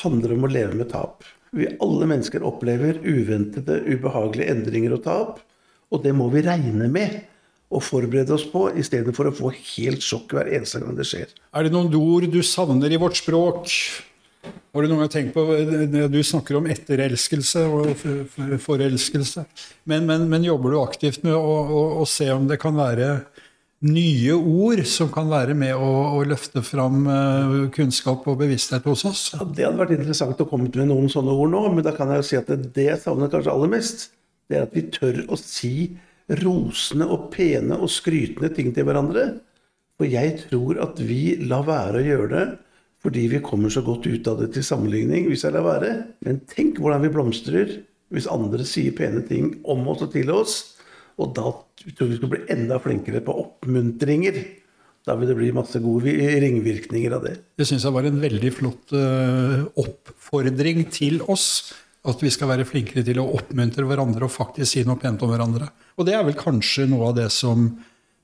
handler 0.00 0.36
om 0.36 0.46
å 0.46 0.52
leve 0.52 0.76
med 0.78 0.90
tap. 0.92 1.24
Vi 1.56 1.66
alle 1.82 2.06
mennesker 2.06 2.44
opplever 2.46 3.00
uventede, 3.02 3.80
ubehagelige 3.88 4.54
endringer 4.54 4.94
og 4.94 5.02
tap. 5.06 5.40
Og 5.90 6.04
det 6.04 6.12
må 6.14 6.28
vi 6.30 6.44
regne 6.46 6.86
med 6.92 7.18
og 7.70 7.84
forberede 7.86 8.34
oss 8.34 8.44
på, 8.50 8.64
i 8.74 8.82
stedet 8.86 9.14
for 9.14 9.30
å 9.30 9.34
få 9.34 9.52
helt 9.54 10.02
sjokk 10.02 10.34
hver 10.34 10.48
eneste 10.50 10.80
gang 10.82 10.96
det 10.98 11.06
skjer. 11.06 11.30
Er 11.54 11.66
det 11.66 11.74
noen 11.74 11.92
ord 11.94 12.26
du 12.30 12.40
savner 12.46 12.90
i 12.90 12.98
vårt 12.98 13.18
språk? 13.20 13.70
Har 14.70 14.84
du 14.84 14.88
noen 14.88 15.02
gang 15.02 15.10
tenkt 15.10 15.34
på 15.34 15.42
Du 16.12 16.20
snakker 16.24 16.56
om 16.60 16.68
etterelskelse 16.70 17.64
og 17.66 18.04
forelskelse. 18.62 19.44
Men, 19.90 20.06
men, 20.08 20.28
men 20.30 20.46
jobber 20.46 20.74
du 20.74 20.80
aktivt 20.80 21.24
med 21.26 21.34
å, 21.34 21.40
å, 21.42 21.82
å, 22.00 22.06
se 22.08 22.30
om 22.32 22.46
det 22.48 22.60
kan 22.62 22.78
være 22.78 23.10
nye 23.90 24.36
ord 24.36 24.82
som 24.88 25.10
kan 25.12 25.28
være 25.30 25.56
med 25.58 25.74
å, 25.74 25.90
å 26.14 26.22
løfte 26.28 26.62
fram 26.62 27.02
kunnskap 27.74 28.28
og 28.30 28.38
bevissthet 28.44 28.86
hos 28.86 29.04
oss? 29.08 29.24
Ja, 29.34 29.44
Det 29.44 29.66
hadde 29.66 29.82
vært 29.82 29.96
interessant 29.98 30.40
å 30.44 30.48
komme 30.48 30.70
med 30.70 30.88
noen 30.92 31.10
sånne 31.12 31.34
ord 31.34 31.52
nå. 31.52 31.66
Men 31.74 31.86
da 31.86 31.96
kan 31.96 32.12
jeg 32.14 32.22
jo 32.22 32.28
si 32.30 32.40
at 32.40 32.54
det 32.78 32.86
jeg 32.92 33.02
savner 33.02 33.32
kanskje 33.32 33.56
aller 33.56 33.74
mest, 33.74 34.08
det 34.50 34.60
er 34.60 34.66
at 34.68 34.76
vi 34.76 34.86
tør 34.94 35.24
å 35.28 35.38
si 35.40 35.74
rosende 36.40 37.10
og 37.10 37.30
pene 37.34 37.74
og 37.80 37.90
skrytende 37.90 38.52
ting 38.54 38.70
til 38.76 38.86
hverandre. 38.86 39.32
For 39.98 40.08
jeg 40.08 40.44
tror 40.46 40.78
at 40.86 41.00
vi 41.02 41.34
lar 41.42 41.66
være 41.66 42.00
å 42.00 42.06
gjøre 42.06 42.32
det 42.36 42.48
fordi 43.00 43.26
vi 43.32 43.40
kommer 43.44 43.72
så 43.72 43.82
godt 43.84 44.08
ut 44.10 44.28
av 44.28 44.42
det 44.42 44.50
til 44.54 44.64
sammenligning, 44.66 45.28
hvis 45.30 45.46
jeg 45.46 45.54
lar 45.54 45.64
være. 45.64 45.92
Men 46.26 46.42
tenk 46.50 46.80
hvordan 46.80 47.06
vi 47.06 47.12
blomstrer 47.14 47.78
hvis 48.10 48.28
andre 48.30 48.66
sier 48.66 48.94
pene 48.96 49.22
ting 49.26 49.54
om 49.70 49.86
oss 49.88 50.02
og 50.04 50.12
til 50.12 50.32
oss. 50.34 50.56
Og 51.20 51.34
da 51.36 51.52
tror 51.52 52.06
jeg 52.06 52.14
vi 52.14 52.18
skal 52.18 52.32
bli 52.32 52.46
enda 52.52 52.80
flinkere 52.82 53.22
på 53.24 53.36
oppmuntringer. 53.44 54.40
Da 55.06 55.16
vil 55.16 55.30
det 55.30 55.36
bli 55.38 55.52
masse 55.56 55.80
gode 55.80 56.12
ringvirkninger 56.12 57.14
av 57.16 57.24
det. 57.24 57.36
Det 57.56 57.66
syns 57.68 57.86
jeg 57.86 57.94
var 57.94 58.08
en 58.08 58.20
veldig 58.20 58.50
flott 58.52 58.92
uh, 58.92 59.62
oppfordring 59.80 60.84
til 60.92 61.22
oss. 61.30 61.70
At 62.08 62.22
vi 62.24 62.32
skal 62.32 62.48
være 62.48 62.64
flinkere 62.68 63.04
til 63.04 63.20
å 63.20 63.28
oppmuntre 63.36 63.84
hverandre 63.84 64.24
og 64.24 64.32
faktisk 64.32 64.72
si 64.72 64.84
noe 64.88 65.00
pent 65.00 65.20
om 65.24 65.32
hverandre. 65.32 65.68
Og 66.00 66.06
det 66.08 66.14
er 66.16 66.24
vel 66.24 66.36
kanskje 66.36 66.86
noe 66.88 67.10
av 67.10 67.18
det 67.18 67.28
som 67.32 67.66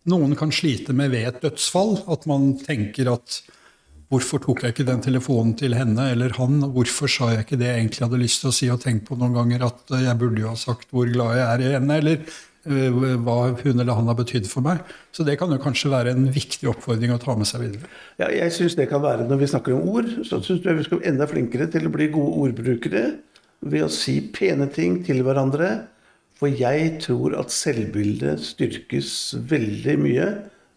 noen 0.09 0.37
kan 0.39 0.53
slite 0.55 0.95
med 0.97 1.13
ved 1.13 1.29
et 1.29 1.43
dødsfall. 1.45 1.99
At 2.13 2.25
man 2.29 2.55
tenker 2.61 3.13
at 3.13 3.41
Hvorfor 4.13 4.39
tok 4.43 4.61
jeg 4.63 4.75
ikke 4.75 4.87
den 4.87 5.01
telefonen 5.03 5.57
til 5.59 5.75
henne 5.75 6.11
eller 6.13 6.35
han? 6.39 6.61
Hvorfor 6.75 7.11
sa 7.11 7.33
jeg 7.33 7.43
ikke 7.43 7.59
det 7.59 7.67
jeg 7.73 7.81
egentlig 7.81 8.05
hadde 8.07 8.21
lyst 8.21 8.43
til 8.43 8.53
å 8.53 8.55
si 8.55 8.69
og 8.71 8.83
tenkt 8.85 9.09
på 9.09 9.17
noen 9.19 9.35
ganger? 9.35 9.65
At 9.67 9.91
eh, 9.91 10.05
jeg 10.07 10.21
burde 10.21 10.45
jo 10.45 10.53
ha 10.53 10.59
sagt 10.61 10.93
hvor 10.95 11.11
glad 11.11 11.35
jeg 11.41 11.47
er 11.47 11.65
i 11.65 11.73
henne, 11.75 11.97
eller 11.99 12.21
uh, 12.71 13.17
hva 13.27 13.37
hun 13.65 13.83
eller 13.83 13.99
han 13.99 14.07
har 14.07 14.19
betydd 14.21 14.47
for 14.47 14.63
meg. 14.63 14.85
Så 15.11 15.27
det 15.27 15.35
kan 15.41 15.51
jo 15.51 15.59
kanskje 15.63 15.91
være 15.91 16.15
en 16.15 16.29
viktig 16.31 16.71
oppfordring 16.71 17.17
å 17.17 17.19
ta 17.23 17.35
med 17.39 17.51
seg 17.51 17.65
videre. 17.65 17.91
Ja, 18.23 18.31
jeg 18.31 18.55
synes 18.55 18.79
det 18.79 18.87
kan 18.93 19.03
være 19.03 19.27
Når 19.27 19.43
vi 19.43 19.51
snakker 19.51 19.75
om 19.75 19.91
ord, 19.91 20.13
så 20.23 20.39
syns 20.39 20.63
jeg 20.63 20.79
vi 20.79 20.87
skal 20.87 21.03
bli 21.03 21.11
enda 21.11 21.27
flinkere 21.31 21.67
til 21.75 21.91
å 21.91 21.95
bli 21.97 22.07
gode 22.15 22.47
ordbrukere 22.47 23.05
ved 23.67 23.89
å 23.89 23.91
si 23.91 24.21
pene 24.31 24.71
ting 24.71 25.01
til 25.07 25.25
hverandre. 25.27 25.89
For 26.39 26.53
jeg 26.53 27.01
tror 27.03 27.35
at 27.41 27.51
selvbildet 27.51 28.45
styrkes 28.53 29.11
veldig 29.51 29.99
mye 29.99 30.31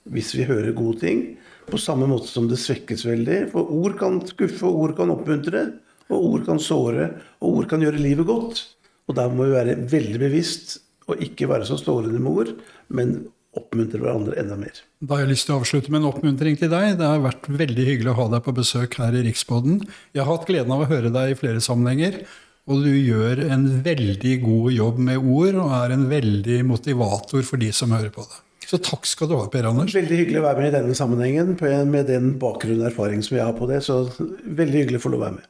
hvis 0.09 0.33
vi 0.33 0.49
hører 0.49 0.73
gode 0.73 1.03
ting. 1.03 1.23
På 1.69 1.79
samme 1.82 2.08
måte 2.10 2.29
som 2.32 2.49
det 2.49 2.60
svekkes 2.62 3.05
veldig. 3.08 3.39
For 3.53 3.69
ord 3.75 3.97
kan 3.99 4.19
skuffe, 4.27 4.65
og 4.67 4.84
ord 4.84 4.97
kan 4.97 5.13
oppmuntre. 5.13 5.65
Og 6.10 6.29
ord 6.34 6.45
kan 6.47 6.62
såre, 6.62 7.12
og 7.39 7.60
ord 7.60 7.69
kan 7.69 7.84
gjøre 7.86 8.01
livet 8.01 8.25
godt. 8.29 8.63
Og 9.10 9.17
der 9.17 9.34
må 9.34 9.45
vi 9.45 9.58
være 9.58 9.75
veldig 9.89 10.21
bevisst 10.21 10.79
og 11.10 11.21
ikke 11.25 11.49
være 11.49 11.65
så 11.65 11.77
stålende 11.79 12.21
med 12.21 12.41
ord, 12.41 12.49
men 12.93 13.13
oppmuntre 13.58 14.01
hverandre 14.01 14.36
enda 14.38 14.58
mer. 14.60 14.82
Da 15.01 15.15
har 15.15 15.23
jeg 15.23 15.32
lyst 15.32 15.47
til 15.49 15.55
å 15.55 15.62
avslutte 15.63 15.93
med 15.93 16.03
en 16.03 16.10
oppmuntring 16.12 16.58
til 16.60 16.69
deg. 16.69 16.99
Det 16.99 17.08
har 17.10 17.23
vært 17.23 17.49
veldig 17.49 17.86
hyggelig 17.88 18.12
å 18.13 18.19
ha 18.19 18.27
deg 18.36 18.43
på 18.45 18.53
besøk 18.60 18.99
her 19.01 19.17
i 19.17 19.23
Riksboden. 19.25 19.82
Jeg 20.13 20.21
har 20.21 20.29
hatt 20.29 20.45
gleden 20.49 20.75
av 20.75 20.86
å 20.86 20.89
høre 20.91 21.10
deg 21.13 21.34
i 21.34 21.39
flere 21.39 21.63
sammenhenger. 21.65 22.21
Og 22.69 22.86
du 22.86 22.91
gjør 22.93 23.41
en 23.49 23.65
veldig 23.86 24.36
god 24.43 24.69
jobb 24.75 25.01
med 25.08 25.17
ord, 25.23 25.58
og 25.63 25.73
er 25.79 25.95
en 25.95 26.05
veldig 26.12 26.60
motivator 26.69 27.41
for 27.47 27.62
de 27.62 27.71
som 27.73 27.95
hører 27.95 28.13
på 28.13 28.27
det. 28.27 28.43
Så 28.69 28.77
takk 28.86 29.08
skal 29.10 29.32
du 29.32 29.34
ha, 29.34 29.47
Per 29.49 29.65
Anders. 29.65 29.95
Veldig 29.97 30.17
hyggelig 30.19 30.43
å 30.43 30.45
være 30.45 30.62
med 30.62 30.69
i 30.69 30.75
denne 30.75 30.97
sammenhengen 30.97 31.55
med 31.89 32.05
den 32.05 32.36
bakgrunn 32.41 32.84
og 32.84 32.91
erfaring 32.91 33.23
som 33.25 33.39
jeg 33.39 33.47
har 33.47 33.55
på 33.58 33.65
det. 33.69 33.79
Så 33.86 34.03
veldig 34.45 34.84
hyggelig 34.84 34.99
å 35.01 35.05
få 35.08 35.13
lov 35.15 35.23
å 35.23 35.25
være 35.25 35.38
med. 35.39 35.47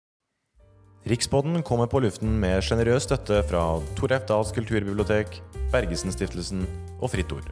Rikspodden 1.10 1.64
kommer 1.68 1.90
på 1.92 2.00
luften 2.04 2.38
med 2.40 2.64
sjenerøs 2.64 3.10
støtte 3.10 3.42
fra 3.50 3.64
Tor 4.00 4.16
Eftals 4.16 4.54
kulturbibliotek, 4.56 5.42
Bergesen-stiftelsen 5.74 6.64
og 7.00 7.12
Fritt 7.12 7.36
Ord. 7.36 7.48